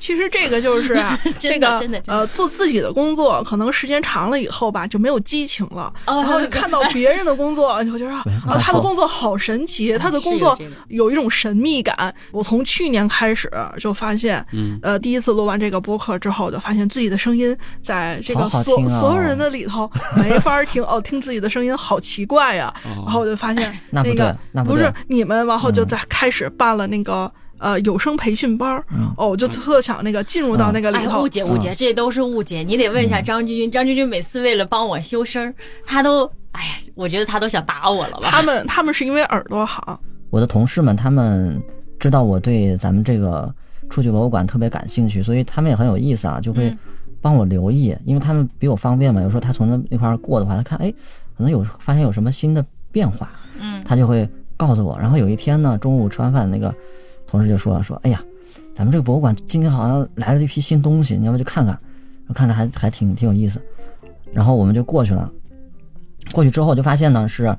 [0.00, 5.92] 其实这个就是 啊，这真的个真的真的呃，做自己的工作，可能时间长了以后吧，就没有激情了。
[6.06, 8.12] 哦然后就看到别人的工作，你 就觉得
[8.50, 10.58] 啊，他的工作好神奇，他的工作
[10.88, 12.12] 有一种神秘感。
[12.32, 22.72] 我从去年开始就发现，嗯，呃，第一次录完这个播客之后，就发现自己的声音在这个所好好啊所有人的里头没法听哦，听自己的声音好奇怪呀。
[22.84, 27.30] 哦然后我就发现 那不对个不那不对是你们，然后就嗯在开始办了那个。
[27.60, 31.28] 呃，有声培训班儿嗯哦，我就特想那个进入到那个里哎，头误。
[31.28, 32.62] 解误解，这都是误解。
[32.62, 35.54] 你得问一下张君君，张军军每次为了帮我修声儿，
[35.86, 38.28] 他都，哎呀，我觉得他都想打我了吧？
[38.30, 41.62] 他们他们是因为耳朵好，我的同事们他们
[41.98, 43.54] 知道我对咱们这个
[43.90, 46.78] 出去博物馆特别感兴趣，所以他们也很有意思啊，就会嗯
[47.20, 49.20] 帮我留意，因为他们比我方便嘛。
[49.20, 50.90] 有时候他从那那块儿过的话，他看哎，
[51.36, 54.98] 可能有发现有什么新的变化，嗯他就会告诉我。
[54.98, 56.74] 然后有一天呢，中午吃完饭，那个
[57.30, 58.20] 同事就说了说，哎呀，
[58.74, 61.78] 咱们这个博物馆今天好像来了一批新东西，你要不去看看？
[62.34, 63.60] 看着还还挺挺有意思。
[64.32, 65.30] 然后我们就过去了，
[66.32, 67.56] 过去之后就发现呢是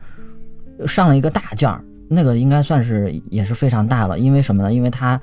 [0.87, 4.73] 上了一个大件儿，那个应该算是也是非常大了，因为什么呢？
[4.73, 5.19] 因为它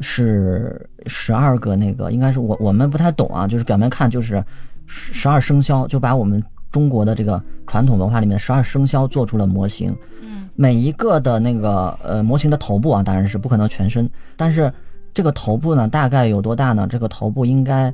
[0.00, 4.44] 是十二个那个，应该是我我们不太懂啊，就是表面看就是
[4.86, 9.96] 十十二生肖，就把我们中国的这个传统文化里面的十二生肖做出了模型。
[10.20, 14.72] 嗯每一个的那个呃模型的头部啊，当然是不可能全身，但是
[15.14, 16.86] 这个头部呢，大概有多大呢？
[16.88, 17.92] 这个头部应该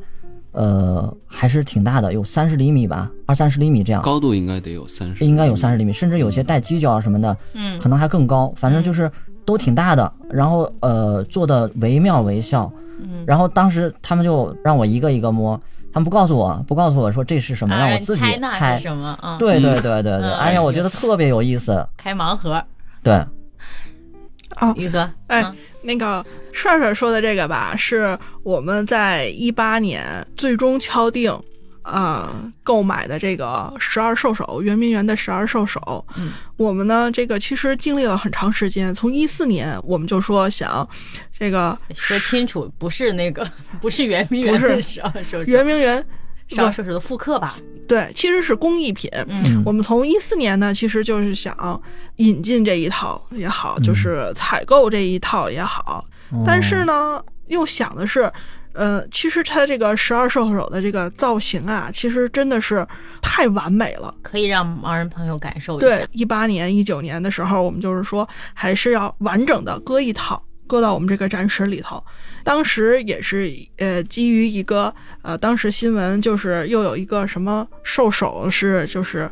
[0.52, 7.78] 呃还是挺大的，有三十厘米吧，二三十厘米这样，高度应该得有三十，应该有三十厘米，甚至有些带犄角啊什么的，嗯。
[7.78, 9.10] 可能还更高，反正就是
[9.48, 10.12] 都挺大的。
[10.28, 15.58] 然后呃做的惟妙惟肖，嗯然后当时他们就让我一个一个摸，
[15.90, 18.76] 他们不告诉我，不告诉我说这是什么，啊让我自己猜那猜。
[18.76, 19.38] 什么啊？
[19.38, 21.86] 对对对对对，嗯哎呀，我觉得特别有意思。
[21.96, 22.62] 开盲盒。
[23.02, 23.14] 对，
[24.60, 30.04] 哦，宇哥，哎嗯那个帅帅说的这个吧，是我们在一八年
[30.36, 31.32] 最终敲定，
[31.92, 36.04] 呃，购买的这个十二兽首，圆明园的十二兽首。
[36.16, 40.86] 嗯，我们呢，这个其实经历了很长时间，从一四年我们就说想
[41.36, 43.48] 这个说清楚，不是那个，
[43.80, 46.04] 不是圆明园不是的十二兽首，圆明园，
[46.48, 47.56] 十二兽首的复刻吧？
[47.86, 49.10] 对，其实是工艺品。
[49.28, 51.80] 嗯我们从一四年呢，其实就是想
[52.16, 56.04] 引进这一套也好，就是采购这一套也好，
[56.44, 58.30] 但是呢，又想的是，
[58.78, 62.86] 呃，其实它这个十二兽首的这个造型啊，其实真的是
[63.20, 64.14] 太完美了。
[64.22, 72.00] 可以让盲人朋友感受一对下。，一八年、一九年的时候，我们就是说，还是要完整的搁一套，搁到我们这个展室里头。
[72.44, 79.28] 当时也是呃，基于一个呃，当时新闻就是又有一个什么兽首是就是。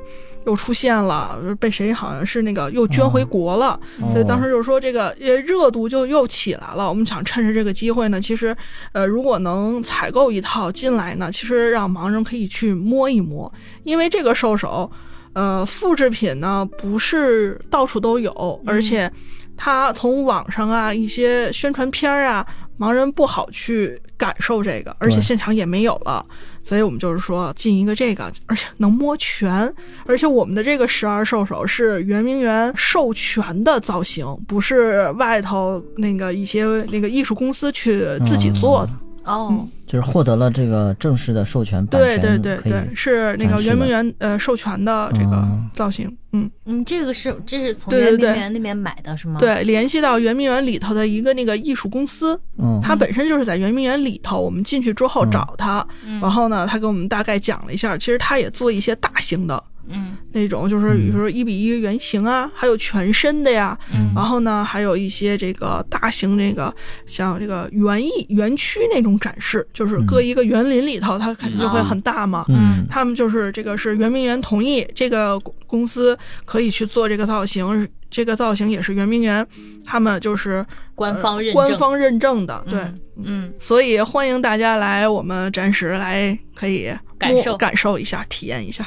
[0.47, 4.11] 又出现了，被谁好像是那个又捐回国了，哦。
[4.13, 6.89] 所以当时就是说这个呃热度就又起来了。
[6.89, 8.57] 我们想趁着这个机会呢，其实
[8.93, 13.53] 呃如果能采购一套进来呢，其实让盲人可以去摸一摸，
[13.85, 14.91] 因为这个兽首
[15.33, 19.13] 呃，复制品呢不是到处都有，而且
[19.55, 22.47] 它从网上啊一些宣传片儿啊，
[22.79, 26.25] 盲人不好去感受这个，而且现场也没有了，
[26.67, 29.73] 所以我们就是说进一个这个，而且能摸全，
[30.05, 38.93] 而且我们的这个十二兽首是圆明园授权的造型，不是外头那个一些那个艺术公司去自己做的。
[39.27, 46.51] 哦，就是获得了这个正式的授权版对权，对对对对，是那个圆明园呃授权的这个哦造型，嗯。
[46.65, 54.41] 嗯，这个是这是从圆明园那边买的是吗？，对，联系到圆明园里头的一个那个艺术公司，嗯，它本身就是在圆明园里头。
[54.41, 63.79] 我们进去之后嗯找他，嗯然后呢，他给我们大概讲了一下，其实他也做一些大型的嗯那种，就是比如说一比一原型啊，还有全身的呀。
[63.95, 66.75] 嗯然后呢，还有一些这个大型这个
[67.07, 72.45] 像这个园艺园区那种展示，就是搁一个园林里头，它肯定就会很大嘛。
[72.49, 79.47] 嗯他们就是这个是圆明园同意这个公公司可以去做这个造型，这个造型也是圆明园
[79.85, 82.81] 他们就是官方认证，官方认证的，对。
[82.81, 88.87] 嗯嗯，所以欢迎大家来我们展示来，可以感受感受一下，体验一下。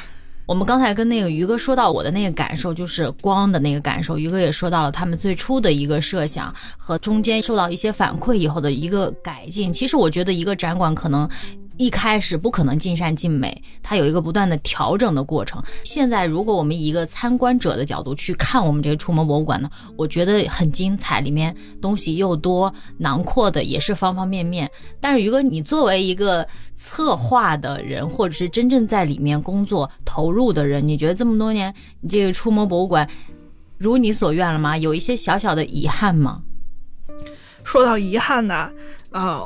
[0.50, 4.18] 我们刚才跟那个于哥说到我的那个感受，就是光的那个感受。
[4.18, 9.72] 于哥也说到了他们最初的一个设想和中间受到一些反馈以后的一个改进。
[9.72, 11.30] 其实我觉得一个展馆可能。
[11.80, 15.62] 一开始不可能尽善尽美，它有一个不断的调整的过程。
[15.82, 24.70] 现在，如果我们以一个参观者的角度去看我们这个触摸博物馆呢，我觉得很精彩，里面东西又多，囊括的也是方方面面。
[25.00, 33.08] 但是，如果，你作为一个策划的人，或者是真正在里面工作投入的人，你觉得这么多年，你这个触摸博物馆
[33.78, 34.76] 如你所愿了吗？
[34.76, 36.42] 有一些小小的遗憾吗？
[37.64, 38.70] 说到遗憾呢，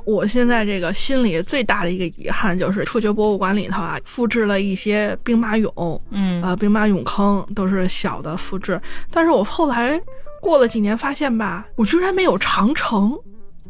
[0.05, 10.01] 我现在这个心里最大的一个遗憾就是触觉博物馆里头啊，复制了一些兵马俑，嗯啊，兵马俑坑都是小的复制，但是我后来
[10.41, 13.19] 过了几年发现吧，我居然没有长城，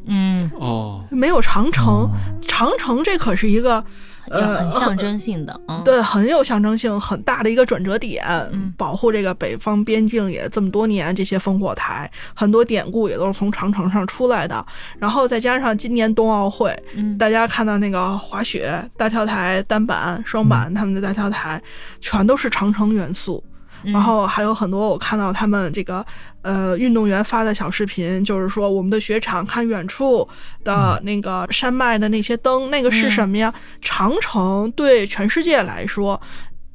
[0.07, 2.11] 嗯，哦，没有长城，哦
[2.47, 3.85] 长城这可是一个。
[4.29, 8.25] 也呃，很象征性的，嗯，对，很有象征性，很大的一个转折点。
[8.53, 14.65] 嗯保护这个北方边境也这么多年，这些烽火台很多典故也都是从长城上出来的。
[14.99, 21.61] 然后再加上今年冬奥会，嗯大家看到那个滑雪大跳台、单板、双板他们的大跳台，
[22.01, 23.43] 全都是长城元素。
[23.85, 26.05] 嗯然后还有很多我看到他们这个
[26.43, 30.29] 呃运动员发的小视频，就是说我们的雪场看远处
[30.65, 33.53] 的那个山脉的那些灯，那个是什么呀？
[33.81, 36.21] 长城对全世界来说。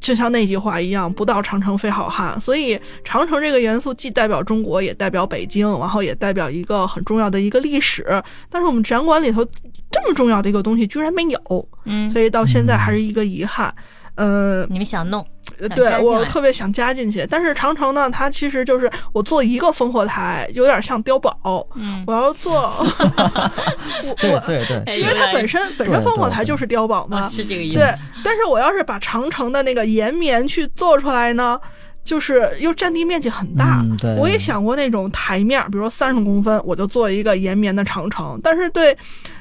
[0.01, 2.39] 就像那句话一样，不到长城非好汉。
[2.39, 8.23] 所以，长城这个元素既代表中国，也代表北京，然后也代表一个很重要的一个历史。
[8.49, 9.43] 但是我们展馆里头
[9.91, 13.75] 这么重要的一个东西居然没有，嗯，所以到现在还是一个遗憾。
[14.15, 15.38] 呃，你们想弄，想
[15.69, 21.67] 对我特别想加进去，但是长城呢，它其实就是我做一个烽火台，有点像碉堡。
[21.75, 27.93] 嗯，我要做， 我我，对对因为它本身本身烽火对对台就是碉堡嘛，啊是这个意思，对。
[28.23, 31.59] 但是我要是把长城的那个延绵去做出来呢，
[32.03, 33.81] 就是又占地面积很大。
[33.83, 38.97] 嗯对我也想过那种台面，比如说三十公分，我就做一个延绵的长城，但是对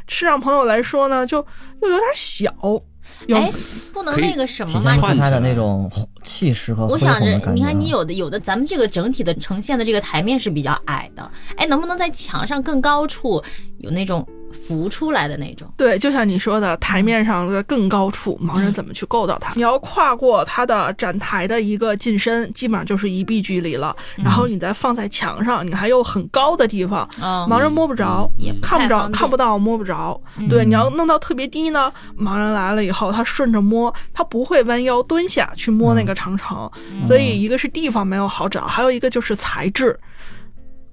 [0.08, 1.38] 市场朋友来说呢，就
[1.82, 2.52] 又有点小。
[3.26, 3.50] 有哎，
[3.92, 5.00] 不能那个什么吗体现？
[5.00, 5.90] 串起来出它的那种
[6.22, 7.52] 气势和恢我想着，宏的感觉。
[7.52, 13.42] 你看你有的有的，咱们这个整体的呈现的这个台面是比较矮的，哎，能不能在墙上更高处
[13.78, 15.70] 有那种浮出来的那种。
[15.76, 19.52] 对，就像你说的，台面上的更高处，盲人怎么去够到它？
[19.54, 23.94] 你要跨过它的展台的一个近身，基本上就是一臂距离了。
[24.16, 30.20] 然后你再放在墙上，你还有很高的地方，哦，盲人摸不着，也不看不着，看不到，摸不着。
[30.36, 36.70] 嗯对，你要弄到特别低呢，盲人来了以后，他顺着摸，他不会弯腰蹲下去摸那个长城。
[37.06, 39.98] 所以一个是地方没有好找，还有一个就是材质，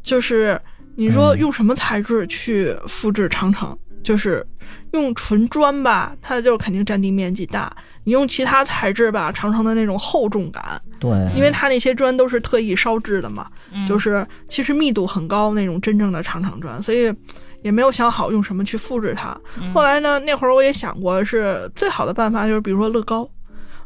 [0.04, 0.60] 就是
[0.96, 3.78] 你说嗯用什么材质去复制长城？
[4.04, 4.46] 就是
[4.92, 7.76] 用纯砖吧，它就肯定占地面积大。
[8.04, 17.12] 你用其他材质吧，长城的那种厚重感，对，因为它那些砖都是特意烧制的嘛，嗯就是其实密度很高那种真正的长城砖，所以
[17.64, 19.36] 也没有想好用什么去复制它。
[19.60, 23.28] 嗯后来呢，那会儿我也想过，是最好的办法就是比如说乐高。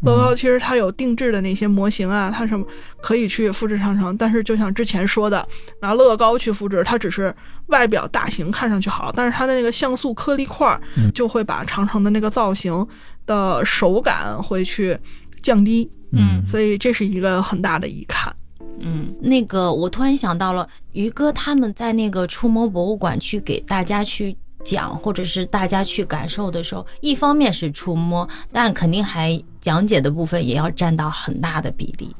[0.02, 2.66] 乐高其实它有定制的那些模型啊，它什么
[3.02, 5.46] 可以去复制长城，但是就像之前说的，
[5.82, 7.34] 拿乐高去复制，它只是
[7.68, 12.88] 外表大型看上去好，但是它的那个像素颗粒块儿嗯就会把长城的那个造型
[13.26, 14.98] 的手感会去
[15.42, 18.34] 降低，嗯所以这是一个很大的遗憾。
[18.82, 32.16] 嗯，那个我突然想到了，于哥他们在那个触摸博物馆去给大家去讲，或者是大家去感受的时候，一方面是触摸，但肯定还讲解的部分也要占到很大的比例。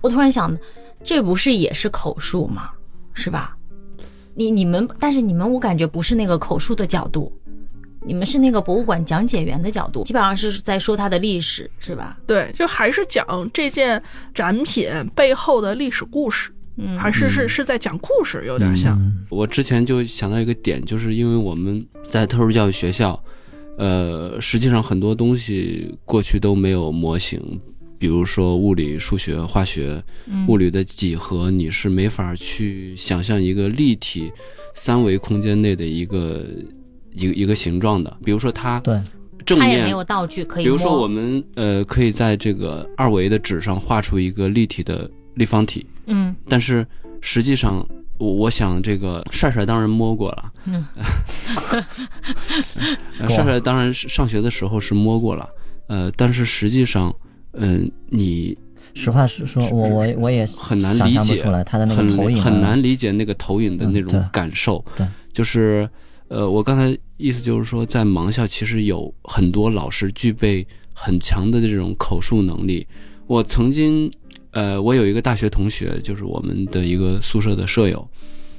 [0.00, 0.56] 我突然想，
[1.02, 2.70] 这不是也是口述吗？
[3.14, 3.56] 是吧？
[4.34, 7.32] 你你们，但是你们我感觉不是那个口述的角度，
[8.04, 12.18] 你们是那个博物馆讲解员的角度，基本上是在说它的历史，是吧？
[12.26, 14.02] 对，就还是讲这件
[14.34, 18.98] 展品背后的历史故事，嗯，还是是是在讲故事，有点像。
[18.98, 23.20] 嗯我之前就想到一个点，就是因为我们在特殊教育学校，
[23.76, 27.40] 呃，实际上很多东西过去都没有模型，
[27.98, 34.30] 比如说物理、数学、化学，嗯物理的几何，你是没法去想象一个立体
[34.74, 36.44] 三维空间内的一个
[37.12, 38.16] 一个一个形状的。
[38.24, 39.00] 比如说它对，
[39.44, 40.64] 正面它也没有道具可以。
[40.64, 46.86] 比如说，我们呃可以在这个二维的纸上画出一个立体的立方体，嗯但是
[47.20, 47.86] 实际上，
[48.18, 51.02] 我我想这个帅帅当然摸过了，嗯 呃
[53.28, 55.48] 帅帅 当然是上学的时候是摸过了，
[55.88, 57.14] 呃，但是实际上，
[57.52, 58.56] 嗯、你
[58.94, 62.44] 实话实说，我我我也很难理解出来他的那很个投影啊。
[62.44, 65.06] 很难理解那个投影的那种感受，对。
[65.32, 65.88] 就是
[66.28, 72.86] 呃，我刚才意思就是说，在盲校其实有很多老师具备很强的这种口述能力。
[73.26, 74.10] 我曾经，
[74.52, 78.08] 呃，我有一个大学同学，就是我们的一个宿舍的舍友，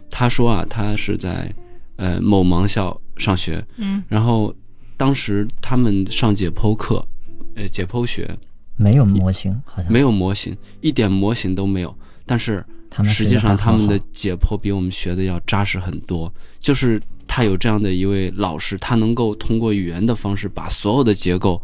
[0.09, 1.49] 他说啊，他是在
[1.97, 4.03] 呃某盲校上学，嗯。
[4.07, 4.53] 然后
[4.97, 7.05] 当时他们上解剖课，
[7.55, 8.29] 呃，解剖学。
[8.77, 9.91] 没有模型，好像。
[9.91, 12.65] 没有模型，一点模型都没有，但是
[13.05, 16.33] 实际上他们的解剖比我们学的要扎实很多。
[16.59, 21.61] 就是他有这样的一位老师，他能够通过语言的方式把所有的结构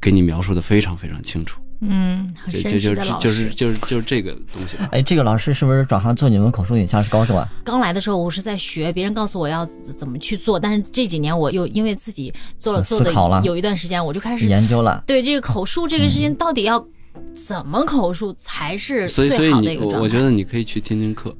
[0.00, 1.60] 给你描述的非常非常清楚。
[1.86, 3.28] 嗯，很神就就就奇的老师。
[3.28, 4.76] 就是就是就是这个东西。
[4.90, 7.48] 哎，这个老师是不是转行做你们口述影像是高手啊？
[7.64, 16.84] 刚来的时候，我是在学，别人告诉我要怎怎么去做，但是这几年我又因为自己做了做的思考了有一段时间，我就开始研究了，对这个口述这个事情到底要
[17.32, 19.98] 怎么口述才是所以所以你最好的一个状态。
[19.98, 21.34] 我我觉得你可以去听听课。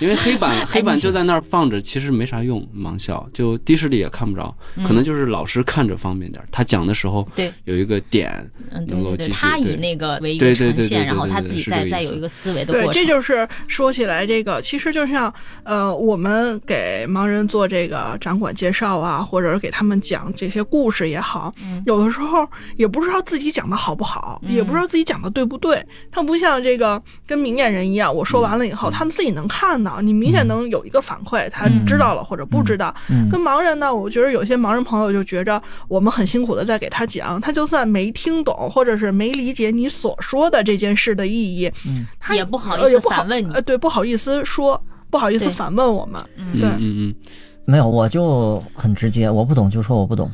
[0.00, 2.62] 因为黑板黑板就在那儿放着，其实没啥用。
[2.74, 4.54] 盲校就的士里也看不着，
[4.84, 6.46] 可能就是老师看着方便点儿。
[6.50, 8.30] 他讲的时候对有一个点，
[8.70, 13.00] 嗯，对对对，能够继续他以对那个为一个对对呈现，对对对然后他自己再再有一个思维的对，过程。
[13.02, 15.32] 这就是说起来，这个其实就像
[15.64, 25.84] 呃，我们给盲人做这个展馆介绍啊，或者是给他们讲这些故事也好，嗯有的时候也不知道自己讲的好不好，嗯也不知道自己讲的对不对。
[26.10, 32.94] 他不像这个跟明眼人一样，我说完了以嗯后，他们自己能看到，你明显能有一个反馈，他知道了或者不知道。
[33.08, 42.06] 嗯跟盲人呢，我觉得有些盲人朋友就觉着我们很辛苦的在给他讲，他就算没听懂或者是没理解你所说的这件事的意义，嗯。
[42.18, 43.52] 他也不好意思反问你。
[43.52, 46.60] 呃，对，不好意思说，不好意思反问我们，嗯。
[46.60, 46.68] 对。
[46.68, 47.14] 嗯嗯，
[47.64, 50.30] 没有，我就很直接，我不懂就说我不懂，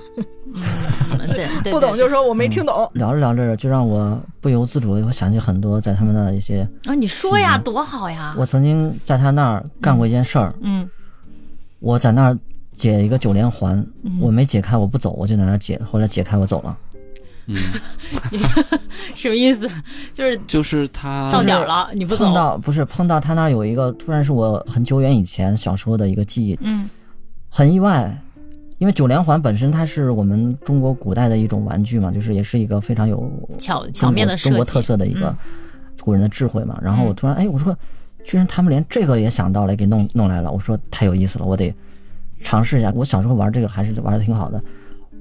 [0.55, 2.89] 嗯对对，不懂就说我没听懂。
[2.95, 8.35] 聊着聊着就让我不由自主的，我想起很多在他们的一些，啊，你说呀，多好呀！
[8.39, 10.89] 我曾经在他那儿干过一件事儿，嗯
[11.81, 12.39] 我在那儿
[12.73, 16.77] 解一个九连环，嗯我没解开我不走，我就在那儿解，后来解开我走了。
[17.51, 17.57] 嗯，
[19.15, 19.69] 什么意思？
[20.13, 22.35] 就是就是他到点儿了，你不走碰。
[22.35, 26.89] 到不是碰到他那儿有一个，突然是我很久远以前小时候的一个记忆，嗯
[27.59, 28.17] 很意外，
[28.79, 33.29] 因为九连环本身它是我们中国古代的一种玩具嘛，就是也是一个非常有
[33.59, 35.37] 巧巧中面的中国特色的一个嗯
[36.01, 36.79] 古人的智慧嘛。
[36.81, 37.77] 然后我突然哎，我说
[38.23, 41.75] 居然他们连这个也想到了，给弄弄来了，我说太有意思了，我得
[42.45, 42.93] 尝试一下。
[42.95, 44.63] 我小时候玩这个还是玩的挺好的，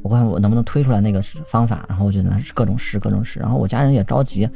[0.03, 4.47] 我看我能不能推出来那个方法，然后我就拿各种试各种试，然后我家人也着急，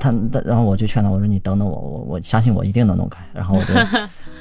[0.00, 3.74] 他他然后我就劝他，我说你等等我，我我相信我一定能弄开，然后我就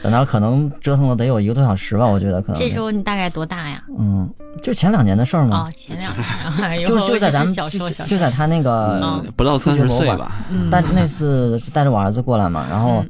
[0.01, 3.83] 在那儿可能折腾了得有一个多小时吧，我觉得可能这时候你大概多大呀？
[3.97, 4.29] 嗯，
[4.61, 6.25] 就前两年的事儿嘛哦，，前两年，
[6.61, 13.03] 哎就就在咱们小时候就就在他那个嗯不到三十岁吧，嗯但那次是带着我儿子过来嘛，然后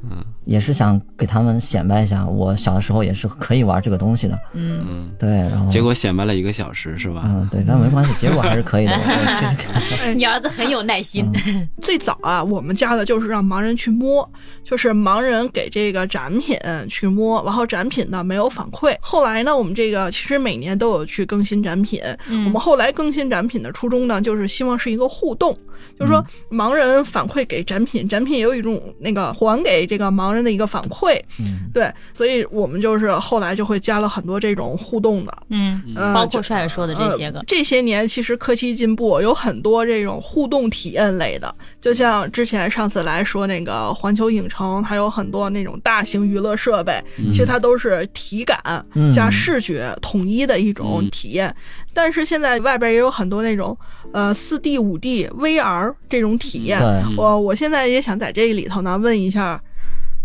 [0.48, 4.38] 也是想给他们显摆一下，我小的时候也是可以玩这个东西的。
[4.54, 7.24] 嗯，嗯，对，然后结果显摆了一个小时是吧？
[7.26, 8.98] 嗯，对，但没关系，结果还是可以的。
[10.16, 11.30] 你儿子很有耐心。
[11.82, 14.26] 最早啊，我们家的就是让盲人去摸，
[14.64, 18.96] 就是盲人给这个展品去摸，然后展品呢没有反馈。
[19.00, 22.00] 后来呢，我们这个其实每年都有去更新展品。
[22.30, 25.52] 嗯我们后来更新展品的初衷呢，就是希望是一个互动，
[25.98, 31.20] 就是说盲人反馈给展品，展品也有一种那个还给这个盲人的一个反馈。
[31.38, 35.32] 嗯，对，所以我们就是后来就会加了很多这种互动的。
[35.50, 37.44] 嗯，呃包括帅帅说的这些个呃。
[37.46, 48.58] 这些年其实科技进步，有很多这种互动体验类的，就像之前上次来说那个环球影城，它有很多那种大型娱乐设备，其实它都是体感
[48.94, 51.54] 嗯加视觉统一的一种嗯体验。
[51.92, 53.76] 但是现在外边也有很多那种
[54.12, 56.78] 呃四 D、五 D、VR 这种体验。
[56.78, 59.60] 对，我我现在也想在这个里头呢问一下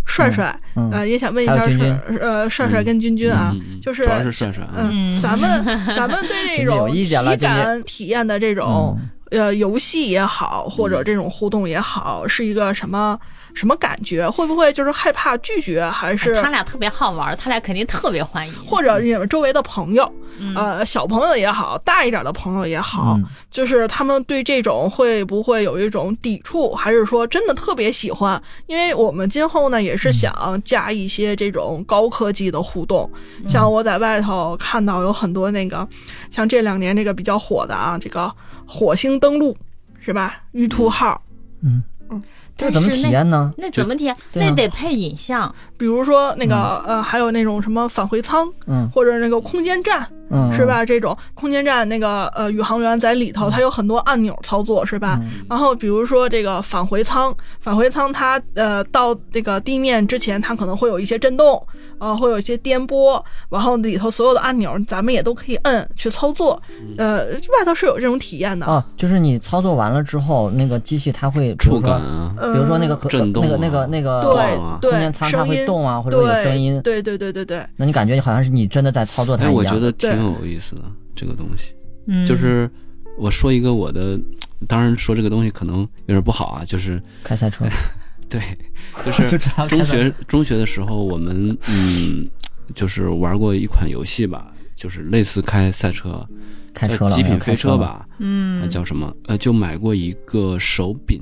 [0.05, 0.89] 帅帅，嗯。
[0.91, 8.99] 呃，也想问一下是呃帅帅跟君君啊，就是主要是帅帅啊，嗯，咱们咱们对 这种意见了体感体验的这种、
[9.33, 13.19] 呃游戏也好，或者这种互动也好，是一个什么
[13.53, 14.29] 什么感觉？
[14.29, 18.53] 会不会就是害怕拒绝，还是哎他俩特别好玩，他俩肯定特别欢迎。
[18.65, 20.09] 或者你们周围的朋友，
[20.39, 28.41] 嗯呃，小朋友也好，大一点的朋友也好，嗯就是他们对这种会不会有一种抵触，还是说真的特别喜欢？
[28.67, 33.09] 因为我们今后呢也是想加一些这种高科技的互动，
[33.47, 35.87] 像我在外头看到有很多那个，
[36.31, 38.31] 像这两年这个比较火的啊，这个
[38.67, 39.55] 火星登陆
[39.99, 40.43] 是吧？
[40.51, 41.21] 玉兔号，
[41.63, 42.21] 嗯嗯，
[42.57, 43.53] 这怎么体验呢？
[43.57, 44.15] 那怎么体验？
[44.33, 45.53] 那得配影像。
[45.77, 50.83] 比如说那个、呃，还有那种什么返回舱，嗯或者那个空间站，嗯，是吧？
[50.83, 55.19] 这种空间站那个呃宇航员在里头，它有很多按钮操作，是吧？
[55.49, 61.61] 然后比如说这个返回舱，返回舱它呃到这个地面之前，它可能会有一些震动，
[61.99, 66.61] 呃会有一些颠簸，然后里头所有的按钮咱们也都可以摁去操作，
[66.97, 68.65] 呃外头是有这种体验的。
[68.65, 72.01] 啊，就是你操作完了之后，那个机器它会比触感
[72.41, 79.55] 比如说那个和震动那个那个啊那个对对空间舱它会动啊，或者有声音，对对对对对，那你感觉好像是你真的在操作它哎，一样。
[79.55, 80.83] 我觉得挺对有意思的
[81.15, 81.73] 这个东西。
[82.07, 82.69] 嗯，就是
[83.17, 84.19] 我说一个我的，
[84.67, 87.65] 当然说这个东西可能有点不好啊，就是开赛车，
[88.29, 88.41] 对，
[89.05, 92.27] 就是中学中学的时候，我们嗯，
[92.73, 96.27] 就是玩过一款游戏吧，就是类似开赛车，
[96.73, 99.15] 开车了，极品飞车吧，嗯呃，叫什么？
[99.27, 101.21] 呃，就买过一个手柄。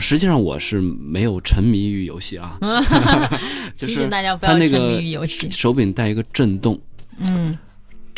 [0.00, 2.56] 实际上我是没有沉迷于游戏啊，
[3.74, 5.50] 就是提醒大家不要沉迷个于游戏。
[5.50, 6.80] 手柄带一个震动，
[7.18, 7.58] 嗯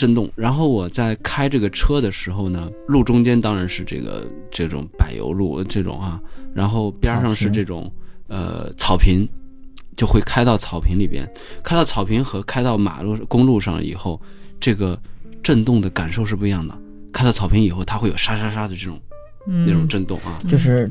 [0.01, 0.31] 震动。
[0.35, 6.19] 然后我在开这个车的时候呢，路中间当然是这个这种柏油路这种啊，
[6.55, 7.93] 然后边上是这种
[8.29, 9.29] 呃草坪，
[9.99, 11.31] 就会开到草坪里边。
[11.63, 14.19] 开到草坪和开到马路公路上以后，
[14.59, 14.99] 这个
[15.43, 16.75] 震动的感受是不一样的。
[17.13, 18.99] 开到草坪以后，它会有沙沙沙的这种
[19.47, 20.91] 嗯，那种震动啊，就是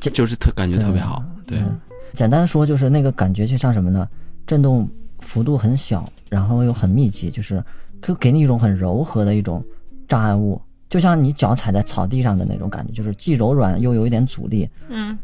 [0.00, 1.22] 就是特感觉特别好。
[1.46, 1.80] 对，嗯
[2.12, 4.08] 简单说就是那个感觉就像什么呢？
[4.44, 4.88] 震动
[5.20, 7.62] 幅度很小，然后又很密集，就是
[8.02, 9.62] 就给你一种很柔和的一种
[10.08, 15.18] 障碍物，就像你脚踩在草地上的那种感觉，就是既柔软又有一点阻力，嗯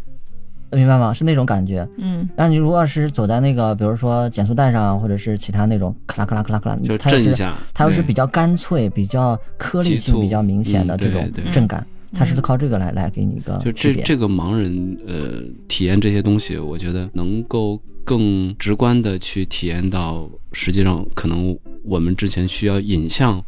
[0.72, 1.12] 明白吗？
[1.12, 1.88] 是那种感觉。
[1.98, 13.70] 嗯那你如果是走在那个，比如说减速带上，或者是其他那种咔啦咔啦咔啦咔啦，就是它震一下，它又是比较干脆、比较颗粒性比较明显的嗯这种震感，它是靠这个来来给你一个就。
[13.72, 21.56] 这这个盲人呃体验这些东西，我觉得能够更直观的去体验到，实际上可能
[21.86, 23.42] 我们之前需要影像，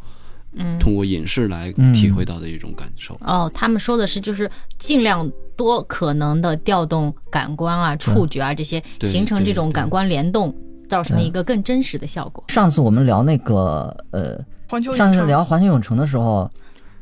[0.53, 0.79] 嗯。
[0.79, 3.15] 通过影视来嗯体会到的一种感受。
[3.21, 10.53] 哦，他们说的是就是尽量多可能的调动感官啊、触觉啊这些，形成这种感官联动，
[10.87, 12.43] 造成一个更真实的效果。
[12.47, 16.49] 上次我们聊那个呃，环球上次聊环球影城的时候，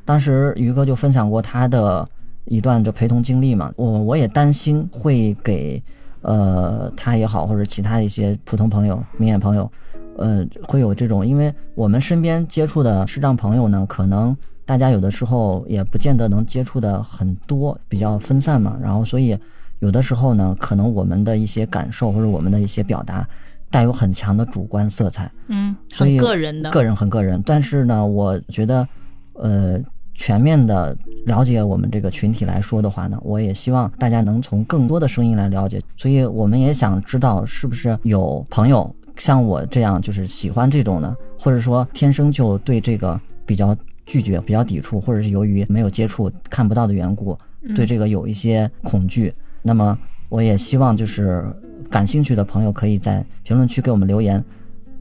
[0.03, 2.07] 当时于哥就分享过他的
[2.45, 5.81] 一段就陪同经历嘛，我我也担心会给
[6.21, 9.71] 呃他也好，或者其他一些普通朋友、明眼朋友，
[10.17, 19.37] 呃，会有这种，因为我们身边接触的视障朋友呢，可能大家有的时候也不见得能接触的很多，比较分散嘛，然后所以
[19.79, 23.25] 有的时候呢，可能我们的一些感受或者我们的一些表达。
[23.69, 27.43] 带有很强的主观色彩，嗯，所以很个人的，个人很个人。
[27.45, 28.87] 但是呢，我觉得，
[29.33, 29.77] 呃，
[30.13, 30.95] 全面的
[31.25, 35.81] 了解我们这个群体来说的话呢，我也希望大家能从更多的声音来了解。
[35.97, 47.37] 所以我们也想知道，是不是有朋友像我这样，就是喜欢这种的，或者说天生就对这个比较拒绝、比较抵触，或者是由于没有接触、看不到的缘故，
[47.75, 49.33] 对这个有一些恐惧。
[49.61, 49.97] 那么，
[50.29, 51.45] 我也希望就是
[51.89, 54.43] 感兴趣的朋友可以在评论区给我们留言，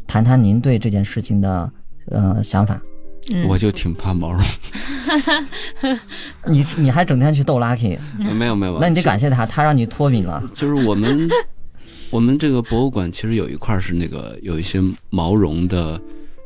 [0.07, 1.71] 谈谈您对这件事情的
[2.11, 2.81] 呃想法。
[3.33, 4.41] 嗯我就挺怕毛绒。
[6.47, 7.99] 你你还整天去逗 Lucky，
[8.39, 10.41] 没有没有，那你得感谢他，他让你脱敏了。
[10.55, 11.29] 就是我们
[12.11, 16.01] 我们这个博物馆其实有一块是那个有一些毛绒的，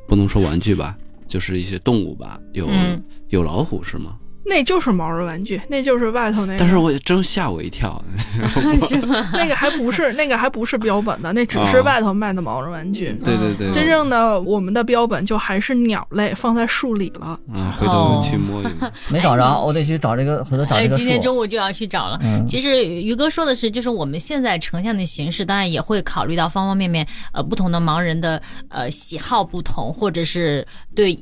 [0.08, 0.96] 不能说玩具吧，
[1.26, 4.18] 就是一些动物吧，有、嗯有老虎是吗？
[4.44, 6.58] 那就是毛绒玩具，那就是外头那个。
[6.58, 8.02] 但是我真吓我一跳
[8.88, 9.30] 是吗？
[9.34, 13.12] 那个还不是那个还不是标本的，那只是哦外头卖的毛绒玩具。
[13.24, 17.38] 对对对，真正的我们的标本就还是鸟类，放在树里了。
[17.52, 18.90] 啊，回头去摸一摸。
[19.08, 21.20] 没找着，我得去找这个，回头找个今天。
[21.20, 22.18] 中午就要去找了。
[22.22, 31.18] 嗯，其实于哥说的是，就是我们现在呈现的形式，当然也会考虑到方方面面，呃，不同的盲人的呃喜好不同，或者是对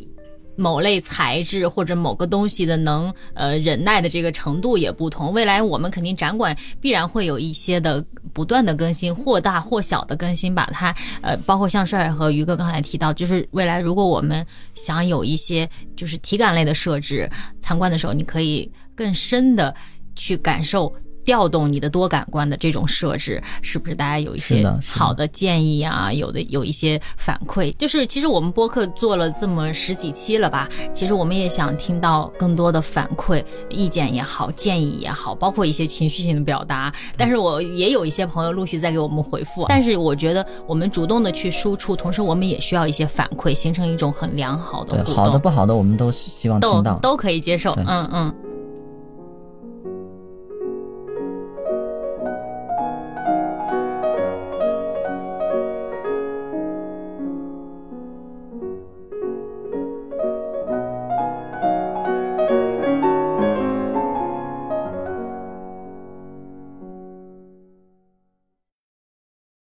[0.59, 5.33] 某类材质或者某个东西的能呃忍耐的这个程度也不同。
[5.33, 10.93] 未来我们肯定展馆必然会有一些的不断的更新，或大或小的更新，把它
[11.23, 14.45] 呃，包括像帅帅和于哥刚才提到，就是未来如果我们
[14.75, 17.31] 想有一些就是体感类的设置，
[17.61, 19.73] 参观的时候你可以更深的
[20.17, 20.93] 去感受。
[21.29, 26.11] 调动你的多感官的这种设置，是不是大家有一些好的建议啊？
[26.11, 36.91] 有的有一些反馈，就是其实我们播客做了这么十几期了吧，其实我们也想听到更多的反馈、意见也好、建议也好，包括一些情绪性的表达。
[37.19, 45.15] 但是我也有一些朋友陆续在给我们回复，但是我觉得我们主动的去输出，同时我们也需要一些反馈，形成一种很良好的对，互动。
[45.15, 46.99] 好的不好的我们都希望都听到。
[47.03, 48.35] 都可以接受，嗯嗯。